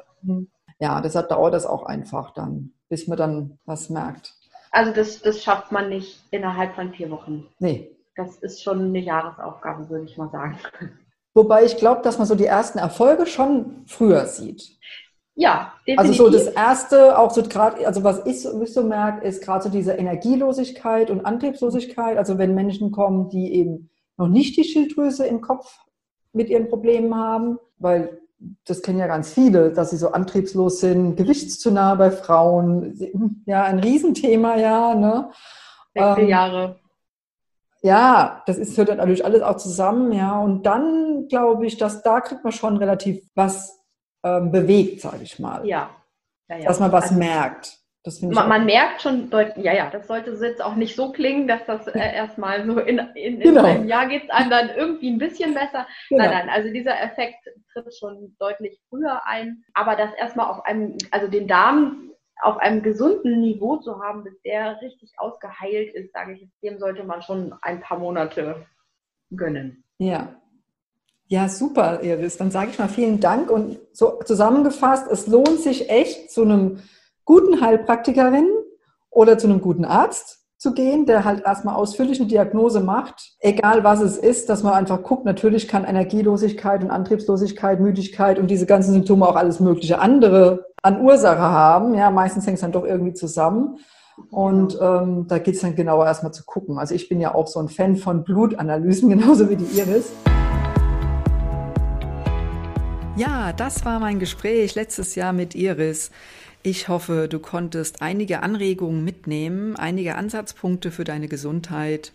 Ja, 0.80 1.00
deshalb 1.00 1.28
dauert 1.28 1.54
das 1.54 1.66
auch 1.66 1.84
einfach 1.84 2.32
dann, 2.32 2.72
bis 2.88 3.08
man 3.08 3.18
dann 3.18 3.58
was 3.64 3.90
merkt. 3.90 4.34
Also 4.70 4.92
das, 4.92 5.20
das 5.22 5.42
schafft 5.42 5.72
man 5.72 5.88
nicht 5.88 6.20
innerhalb 6.30 6.74
von 6.74 6.92
vier 6.92 7.10
Wochen. 7.10 7.46
Nee. 7.58 7.90
Das 8.16 8.36
ist 8.36 8.62
schon 8.62 8.80
eine 8.80 8.98
Jahresaufgabe, 8.98 9.88
würde 9.88 10.04
ich 10.04 10.16
mal 10.16 10.30
sagen. 10.30 10.58
Wobei 11.34 11.64
ich 11.64 11.76
glaube, 11.76 12.02
dass 12.02 12.18
man 12.18 12.26
so 12.26 12.34
die 12.34 12.46
ersten 12.46 12.78
Erfolge 12.78 13.26
schon 13.26 13.84
früher 13.86 14.26
sieht. 14.26 14.76
Ja, 15.34 15.72
definitiv. 15.86 16.20
Also 16.20 16.24
so 16.24 16.30
das 16.30 16.48
erste, 16.48 17.16
auch 17.16 17.30
so 17.30 17.44
gerade, 17.44 17.86
also 17.86 18.02
was 18.02 18.26
ich, 18.26 18.44
ich 18.44 18.72
so 18.74 18.82
merke, 18.82 19.24
ist 19.24 19.40
gerade 19.42 19.62
so 19.62 19.70
diese 19.70 19.92
Energielosigkeit 19.92 21.10
und 21.10 21.24
Antriebslosigkeit. 21.24 22.18
Also 22.18 22.38
wenn 22.38 22.56
Menschen 22.56 22.90
kommen, 22.90 23.28
die 23.28 23.54
eben 23.54 23.88
noch 24.16 24.26
nicht 24.26 24.56
die 24.56 24.64
Schilddrüse 24.64 25.26
im 25.26 25.40
Kopf 25.40 25.78
mit 26.32 26.50
ihren 26.50 26.68
Problemen 26.68 27.14
haben, 27.14 27.58
weil 27.78 28.20
das 28.64 28.82
kennen 28.82 28.98
ja 28.98 29.06
ganz 29.06 29.32
viele, 29.32 29.72
dass 29.72 29.90
sie 29.90 29.96
so 29.96 30.12
antriebslos 30.12 30.80
sind, 30.80 31.16
Gewichtszunahme 31.16 31.96
bei 31.96 32.10
Frauen, 32.10 33.42
ja, 33.46 33.64
ein 33.64 33.80
Riesenthema, 33.80 34.56
ja, 34.56 34.94
ne? 34.94 35.30
Wechseljahre. 35.94 36.64
Ähm, 36.64 36.74
ja, 37.82 38.42
das 38.46 38.58
ist, 38.58 38.76
hört 38.76 38.88
natürlich 38.88 39.24
alles 39.24 39.42
auch 39.42 39.56
zusammen, 39.56 40.12
ja. 40.12 40.38
Und 40.38 40.64
dann 40.64 41.26
glaube 41.28 41.66
ich, 41.66 41.76
dass 41.76 42.02
da 42.02 42.20
kriegt 42.20 42.44
man 42.44 42.52
schon 42.52 42.76
relativ 42.76 43.22
was 43.34 43.78
ähm, 44.22 44.50
bewegt, 44.50 45.00
sage 45.00 45.22
ich 45.22 45.38
mal. 45.38 45.66
Ja. 45.66 45.90
ja, 46.48 46.56
ja. 46.58 46.64
Dass 46.66 46.80
man 46.80 46.92
was 46.92 47.04
also, 47.04 47.16
merkt 47.16 47.77
man, 48.22 48.48
man 48.48 48.66
merkt 48.66 49.02
schon 49.02 49.28
deutlich, 49.30 49.64
ja, 49.64 49.72
ja, 49.72 49.90
das 49.90 50.06
sollte 50.06 50.30
jetzt 50.30 50.62
auch 50.62 50.76
nicht 50.76 50.94
so 50.94 51.12
klingen, 51.12 51.48
dass 51.48 51.64
das 51.66 51.86
äh, 51.88 51.98
erstmal 52.14 52.64
so 52.66 52.78
in, 52.78 52.98
in, 52.98 53.40
in 53.40 53.40
genau. 53.40 53.64
einem 53.64 53.88
Jahr 53.88 54.06
geht 54.06 54.24
es 54.24 54.30
einem 54.30 54.50
dann 54.50 54.70
irgendwie 54.76 55.10
ein 55.10 55.18
bisschen 55.18 55.54
besser. 55.54 55.86
Genau. 56.08 56.24
Nein, 56.24 56.30
nein, 56.30 56.48
also 56.48 56.72
dieser 56.72 57.00
Effekt 57.00 57.48
tritt 57.72 57.94
schon 57.94 58.36
deutlich 58.38 58.80
früher 58.88 59.26
ein. 59.26 59.64
Aber 59.74 59.96
das 59.96 60.10
erstmal 60.14 60.46
auf 60.46 60.64
einem, 60.64 60.96
also 61.10 61.28
den 61.28 61.48
Darm 61.48 62.10
auf 62.40 62.56
einem 62.58 62.82
gesunden 62.82 63.40
Niveau 63.40 63.78
zu 63.78 64.00
haben, 64.00 64.24
bis 64.24 64.40
der 64.42 64.80
richtig 64.80 65.12
ausgeheilt 65.16 65.92
ist, 65.94 66.12
sage 66.12 66.34
ich, 66.34 66.48
dem 66.62 66.78
sollte 66.78 67.04
man 67.04 67.22
schon 67.22 67.54
ein 67.62 67.80
paar 67.80 67.98
Monate 67.98 68.66
gönnen. 69.34 69.84
Ja. 69.98 70.34
Ja, 71.30 71.48
super, 71.48 72.02
Iris. 72.02 72.38
Dann 72.38 72.50
sage 72.50 72.70
ich 72.70 72.78
mal 72.78 72.88
vielen 72.88 73.20
Dank 73.20 73.50
und 73.50 73.78
so 73.92 74.18
zusammengefasst, 74.24 75.10
es 75.10 75.26
lohnt 75.26 75.60
sich 75.60 75.90
echt 75.90 76.30
zu 76.30 76.42
einem 76.42 76.80
guten 77.28 77.60
Heilpraktikerin 77.60 78.48
oder 79.10 79.36
zu 79.36 79.48
einem 79.48 79.60
guten 79.60 79.84
Arzt 79.84 80.46
zu 80.56 80.72
gehen, 80.72 81.04
der 81.04 81.26
halt 81.26 81.44
erstmal 81.44 81.74
ausführlich 81.74 82.18
eine 82.18 82.26
Diagnose 82.26 82.80
macht, 82.80 83.34
egal 83.40 83.84
was 83.84 84.00
es 84.00 84.16
ist, 84.16 84.48
dass 84.48 84.62
man 84.62 84.72
einfach 84.72 85.02
guckt, 85.02 85.26
natürlich 85.26 85.68
kann 85.68 85.84
Energielosigkeit 85.84 86.82
und 86.82 86.90
Antriebslosigkeit, 86.90 87.80
Müdigkeit 87.80 88.38
und 88.38 88.50
diese 88.50 88.64
ganzen 88.64 88.94
Symptome 88.94 89.28
auch 89.28 89.36
alles 89.36 89.60
mögliche 89.60 89.98
andere 89.98 90.68
an 90.82 91.02
Ursache 91.02 91.38
haben. 91.38 91.94
Ja, 91.94 92.10
meistens 92.10 92.46
hängt 92.46 92.54
es 92.54 92.62
dann 92.62 92.72
doch 92.72 92.86
irgendwie 92.86 93.12
zusammen. 93.12 93.76
Und 94.30 94.78
ähm, 94.80 95.26
da 95.28 95.38
geht 95.38 95.56
es 95.56 95.60
dann 95.60 95.76
genauer 95.76 96.06
erstmal 96.06 96.32
zu 96.32 96.46
gucken. 96.46 96.78
Also 96.78 96.94
ich 96.94 97.10
bin 97.10 97.20
ja 97.20 97.34
auch 97.34 97.46
so 97.46 97.60
ein 97.60 97.68
Fan 97.68 97.96
von 97.96 98.24
Blutanalysen, 98.24 99.10
genauso 99.10 99.50
wie 99.50 99.56
die 99.56 99.78
Iris. 99.78 100.12
Ja, 103.16 103.52
das 103.52 103.84
war 103.84 104.00
mein 104.00 104.18
Gespräch 104.18 104.74
letztes 104.76 105.14
Jahr 105.14 105.34
mit 105.34 105.54
Iris. 105.54 106.10
Ich 106.62 106.88
hoffe, 106.88 107.28
du 107.28 107.38
konntest 107.38 108.02
einige 108.02 108.42
Anregungen 108.42 109.04
mitnehmen, 109.04 109.76
einige 109.76 110.16
Ansatzpunkte 110.16 110.90
für 110.90 111.04
deine 111.04 111.28
Gesundheit. 111.28 112.12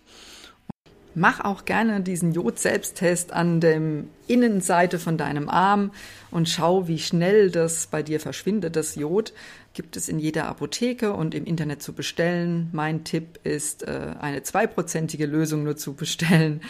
Mach 1.14 1.40
auch 1.40 1.64
gerne 1.64 2.00
diesen 2.00 2.32
Jod-Selbsttest 2.32 3.32
an 3.32 3.60
der 3.60 3.80
Innenseite 4.26 4.98
von 4.98 5.16
deinem 5.16 5.48
Arm 5.48 5.92
und 6.30 6.48
schau, 6.48 6.88
wie 6.88 6.98
schnell 6.98 7.50
das 7.50 7.86
bei 7.86 8.02
dir 8.02 8.18
verschwindet. 8.18 8.74
Das 8.74 8.96
Jod 8.96 9.32
gibt 9.74 9.96
es 9.96 10.08
in 10.08 10.18
jeder 10.18 10.46
Apotheke 10.46 11.12
und 11.12 11.34
im 11.34 11.44
Internet 11.44 11.82
zu 11.82 11.92
bestellen. 11.92 12.68
Mein 12.72 13.04
Tipp 13.04 13.38
ist, 13.44 13.84
äh, 13.84 14.14
eine 14.20 14.42
zweiprozentige 14.42 15.26
Lösung 15.26 15.62
nur 15.62 15.76
zu 15.76 15.94
bestellen, 15.94 16.60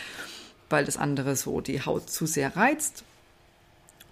weil 0.69 0.85
das 0.85 0.99
andere 0.99 1.37
so 1.37 1.61
die 1.63 1.81
Haut 1.81 2.11
zu 2.11 2.27
sehr 2.27 2.55
reizt. 2.55 3.03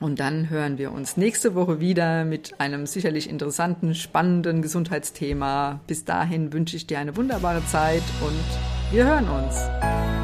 Und 0.02 0.18
dann 0.18 0.50
hören 0.50 0.78
wir 0.78 0.90
uns 0.90 1.16
nächste 1.16 1.54
Woche 1.54 1.78
wieder 1.78 2.24
mit 2.24 2.60
einem 2.60 2.86
sicherlich 2.86 3.30
interessanten, 3.30 3.94
spannenden 3.94 4.60
Gesundheitsthema. 4.60 5.78
Bis 5.86 6.04
dahin 6.04 6.52
wünsche 6.52 6.76
ich 6.76 6.88
dir 6.88 6.98
eine 6.98 7.16
wunderbare 7.16 7.64
Zeit 7.66 8.02
und 8.20 8.92
wir 8.92 9.04
hören 9.04 9.28
uns. 9.28 10.21